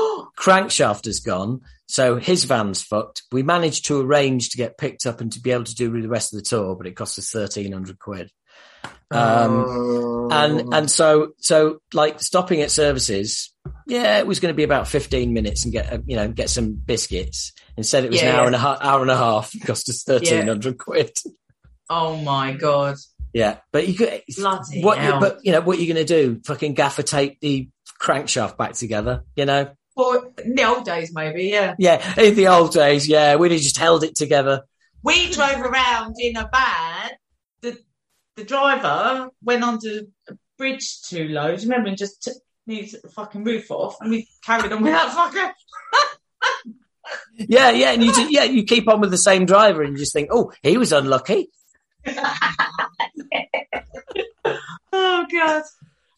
[0.42, 1.60] Crankshaft has gone.
[1.86, 3.22] So his van's fucked.
[3.30, 6.08] We managed to arrange to get picked up and to be able to do the
[6.08, 8.30] rest of the tour, but it cost us 1300 quid.
[9.10, 13.52] Um, and and so so like stopping at services
[13.86, 16.48] yeah it was going to be about 15 minutes and get uh, you know get
[16.48, 18.46] some biscuits instead it was Yeah, an hour yeah.
[18.46, 21.10] and a half hour and a half it cost us 1300 quid
[21.90, 22.96] oh my god.
[23.34, 25.20] yeah but you could Bloody what you, hell.
[25.20, 27.68] but you know what you're going to do fucking gaffer tape the
[28.00, 29.70] crankshaft back together, you know?
[29.94, 31.74] Or in the old days, maybe, yeah.
[31.78, 34.62] Yeah, in the old days, yeah, we'd have just held it together.
[35.02, 37.10] We drove around in a van.
[37.60, 37.78] The
[38.36, 41.54] the driver went under a bridge too low.
[41.54, 41.88] Do you remember?
[41.88, 42.36] And just took
[42.66, 45.52] the fucking roof off, and we carried on with that fucker.
[47.34, 49.98] Yeah, yeah, and you just, yeah, you keep on with the same driver and you
[49.98, 51.48] just think, oh, he was unlucky.
[54.94, 55.62] Oh god.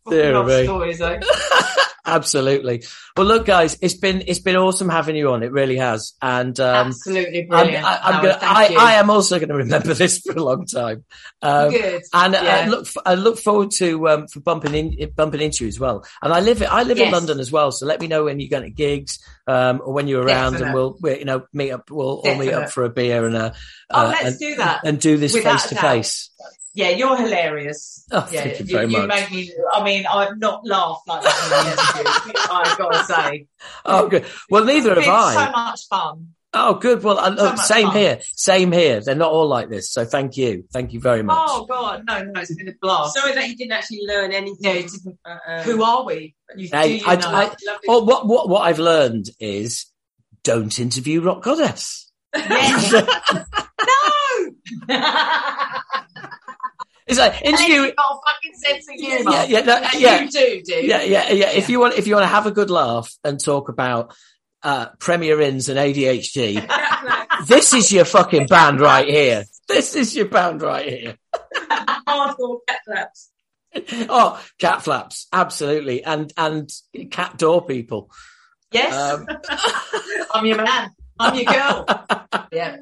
[0.06, 0.64] Me.
[0.64, 1.20] stories, eh?
[2.06, 2.84] Absolutely.
[3.16, 5.42] Well, look, guys, it's been it's been awesome having you on.
[5.42, 7.84] It really has, and um, Absolutely I'm, brilliant.
[7.84, 8.76] I, I'm Howard, gonna, I.
[8.78, 11.04] I am also going to remember this for a long time.
[11.40, 12.02] Um, Good.
[12.12, 15.80] And I look, I look forward to um, for bumping in, bumping into you as
[15.80, 16.04] well.
[16.22, 17.72] And I live, I live in London as well.
[17.72, 20.74] So let me know when you're going to gigs, um, or when you're around, and
[20.74, 21.90] we'll, we you know, meet up.
[21.90, 23.54] We'll all meet up for a beer and a,
[23.90, 24.80] Oh, uh, let's and, do that.
[24.84, 26.30] and do this face to face.
[26.76, 28.04] Yeah, you're hilarious.
[28.10, 29.08] Oh, yeah, thank you very you much.
[29.08, 29.52] made me.
[29.72, 32.42] I mean, I've not laughed like that in an interview.
[32.52, 33.46] I've got to say,
[33.84, 34.26] Oh, good.
[34.50, 35.46] Well, neither it's have been I.
[35.46, 36.28] so much fun.
[36.56, 37.02] Oh, good.
[37.02, 37.96] Well, I, So same fun.
[37.96, 38.20] here.
[38.34, 39.00] Same here.
[39.00, 39.90] They're not all like this.
[39.92, 40.64] So thank you.
[40.72, 41.36] Thank you very much.
[41.40, 43.14] Oh God, no, no, it's been a blast.
[43.16, 44.56] Sorry that you didn't actually learn anything.
[44.62, 45.18] No, you didn't.
[45.24, 46.34] Uh, um, Who are we?
[46.56, 47.28] You, Hey, do you I- know?
[47.28, 49.86] I- lovely- Oh, what, what, what I've learned is
[50.44, 52.10] don't interview Rock Goddess.
[52.36, 53.06] Yeah.
[54.88, 54.96] no.
[57.06, 57.92] It's like interview.
[57.94, 59.30] Got fucking sense of humour.
[59.30, 60.84] Yeah, yeah, no, yeah, You do, dude.
[60.84, 61.50] yeah, yeah, yeah.
[61.50, 64.14] If you want, if you want to have a good laugh and talk about
[64.62, 66.66] uh, Premier Inns and ADHD,
[67.46, 69.44] this is your fucking band right here.
[69.68, 71.16] This is your band right here.
[72.08, 73.30] hardcore cat flaps.
[74.08, 76.70] Oh, cat flaps, absolutely, and and
[77.10, 78.10] cat door people.
[78.72, 79.26] Yes, Um,
[80.34, 80.90] I'm your man.
[81.18, 81.84] I'm your girl.
[82.52, 82.76] yeah,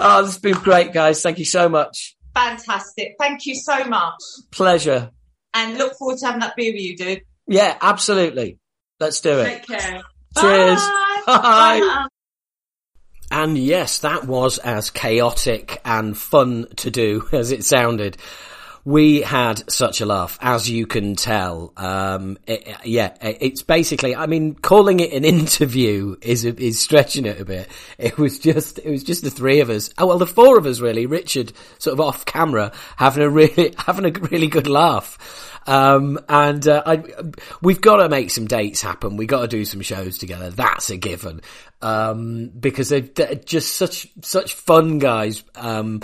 [0.00, 1.22] oh, this has been great, guys.
[1.22, 2.16] Thank you so much.
[2.34, 3.14] Fantastic.
[3.18, 5.10] Thank you so much, Pleasure.
[5.54, 7.22] and look forward to having that beer with you, dude.
[7.46, 8.58] Yeah, absolutely.
[9.00, 9.44] Let's do it.
[9.44, 10.02] Take care.
[10.38, 10.80] Cheers.
[10.80, 11.22] Bye.
[11.26, 11.80] Bye.
[11.80, 12.06] Bye.
[13.30, 18.16] And yes, that was as chaotic and fun to do as it sounded.
[18.84, 21.72] We had such a laugh, as you can tell.
[21.76, 27.24] Um, it, yeah, it- it's basically, I mean, calling it an interview is, is stretching
[27.26, 27.68] it a bit.
[27.96, 29.90] It was just, it was just the three of us.
[29.98, 31.06] Oh, well, the four of us really.
[31.06, 35.60] Richard sort of off camera having a really, having a really good laugh.
[35.64, 37.04] Um, and, uh, I,
[37.60, 39.16] we've got to make some dates happen.
[39.16, 40.50] We got to do some shows together.
[40.50, 41.40] That's a given.
[41.80, 45.44] Um, because they're, they're just such, such fun guys.
[45.54, 46.00] Um,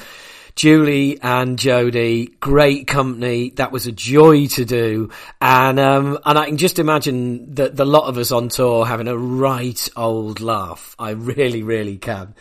[0.59, 3.51] Julie and Jody, great company.
[3.51, 5.11] That was a joy to do.
[5.41, 9.07] And, um, and I can just imagine the, the lot of us on tour having
[9.07, 10.97] a right old laugh.
[10.99, 12.35] I really, really can.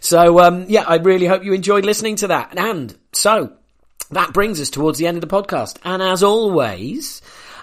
[0.00, 2.58] So, um, yeah, I really hope you enjoyed listening to that.
[2.58, 3.52] And so
[4.10, 5.78] that brings us towards the end of the podcast.
[5.84, 7.22] And as always,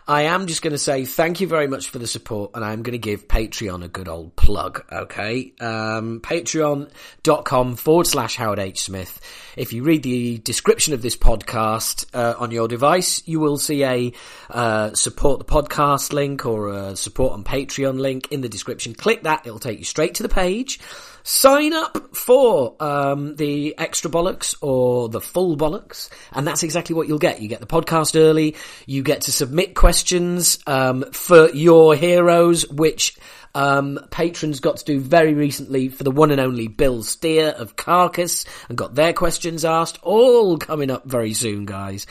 [0.10, 2.82] I am just going to say thank you very much for the support and I'm
[2.82, 4.86] going to give Patreon a good old plug.
[4.90, 5.52] Okay.
[5.60, 8.84] Um, patreon.com forward slash Howard H.
[8.84, 9.20] Smith.
[9.58, 13.84] If you read the description of this podcast, uh, on your device, you will see
[13.84, 14.14] a,
[14.50, 18.94] uh, support the podcast link or a support on Patreon link in the description.
[18.94, 19.46] Click that.
[19.46, 20.80] It'll take you straight to the page
[21.28, 27.10] sign up for um, the extra bollocks or the full bollocks, and that's exactly what
[27.10, 27.42] you'll get.
[27.42, 28.56] You get the podcast early.
[28.86, 33.18] You get to submit questions um, for your heroes, which
[33.54, 37.76] um, patrons got to do very recently for the one and only Bill Steer of
[37.76, 40.00] Carcass, and got their questions asked.
[40.04, 42.08] All coming up very soon, guys.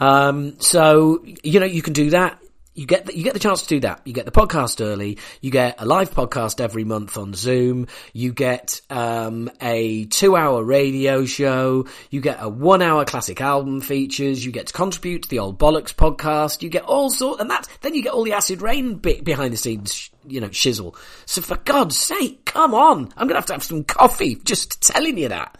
[0.00, 2.40] Um, so you know you can do that
[2.76, 4.02] you get the, you get the chance to do that.
[4.04, 5.18] You get the podcast early.
[5.40, 7.86] You get a live podcast every month on Zoom.
[8.12, 11.86] You get um, a two-hour radio show.
[12.10, 14.44] You get a one-hour classic album features.
[14.44, 16.60] You get to contribute to the Old Bollocks podcast.
[16.60, 19.54] You get all sort, and that then you get all the Acid Reign bit behind
[19.54, 20.94] the scenes, you know, shizzle.
[21.24, 23.10] So for God's sake, come on!
[23.16, 25.56] I'm gonna have to have some coffee just telling you that.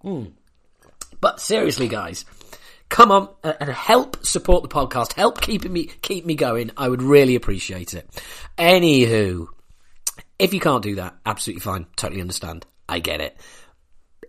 [0.00, 0.24] Hmm.
[1.20, 2.24] But seriously, guys
[2.88, 6.70] come on uh, and help support the podcast, help keep me keep me going.
[6.76, 8.08] I would really appreciate it.
[8.56, 9.46] Anywho,
[10.38, 11.86] if you can't do that, absolutely fine.
[11.96, 12.66] Totally understand.
[12.88, 13.36] I get it.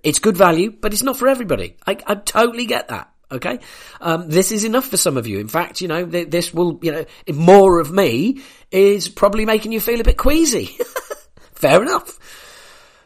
[0.04, 1.78] It's good value, but it's not for everybody.
[1.86, 3.12] I, I totally get that.
[3.32, 3.60] Okay,
[4.02, 5.40] um, this is enough for some of you.
[5.40, 8.42] In fact, you know, th- this will, you know, more of me
[8.72, 10.78] is probably making you feel a bit queasy.
[11.54, 12.18] Fair enough.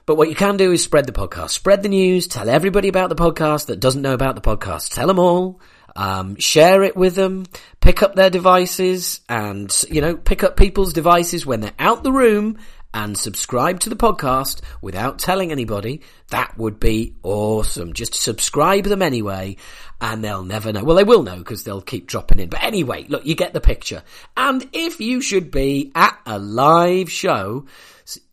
[0.06, 3.10] But what you can do is spread the podcast, spread the news, tell everybody about
[3.10, 4.94] the podcast that doesn't know about the podcast.
[4.94, 5.62] Tell them all.
[5.96, 7.46] Um, share it with them.
[7.80, 12.12] Pick up their devices and, you know, pick up people's devices when they're out the
[12.12, 12.58] room
[12.94, 17.94] and subscribe to the podcast without telling anybody, that would be awesome.
[17.94, 19.58] Just subscribe them anyway
[20.00, 20.84] and they'll never know.
[20.84, 22.50] Well, they will know because they'll keep dropping in.
[22.50, 24.04] But anyway, look, you get the picture.
[24.36, 27.66] And if you should be at a live show,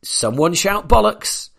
[0.03, 1.50] someone shout bollocks.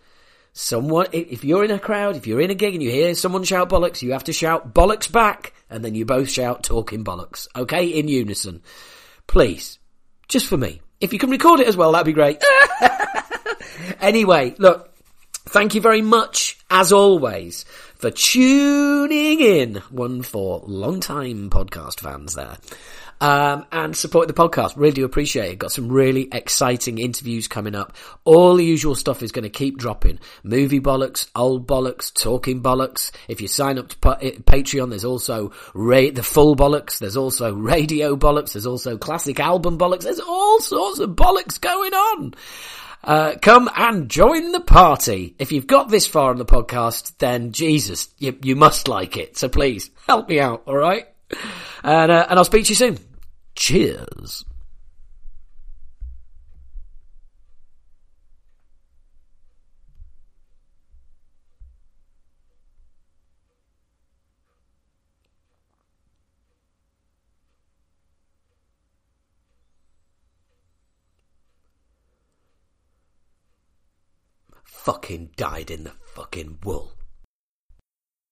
[0.64, 3.44] Someone, if you're in a crowd, if you're in a gig and you hear someone
[3.44, 7.48] shout bollocks, you have to shout bollocks back and then you both shout talking bollocks.
[7.56, 7.88] Okay?
[7.88, 8.62] In unison.
[9.26, 9.80] Please.
[10.28, 10.80] Just for me.
[11.00, 12.44] If you can record it as well, that'd be great.
[14.02, 14.94] anyway, look,
[15.46, 17.64] thank you very much, as always,
[17.96, 19.76] for tuning in.
[19.90, 22.58] One for long time podcast fans there.
[23.22, 24.74] Um, and support the podcast.
[24.76, 25.60] Really do appreciate it.
[25.60, 27.96] Got some really exciting interviews coming up.
[28.26, 30.18] All the usual stuff is going to keep dropping.
[30.42, 33.12] Movie bollocks, old bollocks, talking bollocks.
[33.28, 36.98] If you sign up to Patreon, there's also ra- the full bollocks.
[36.98, 38.54] There's also radio bollocks.
[38.54, 40.02] There's also classic album bollocks.
[40.02, 42.34] There's all sorts of bollocks going on.
[43.04, 45.36] Uh, come and join the party.
[45.38, 49.38] If you've got this far on the podcast, then Jesus, you, you must like it.
[49.38, 50.64] So please help me out.
[50.66, 51.08] All right.
[51.84, 53.11] And, uh, and I'll speak to you soon.
[53.56, 54.46] Cheers.
[74.64, 76.94] Fucking died in the fucking wool.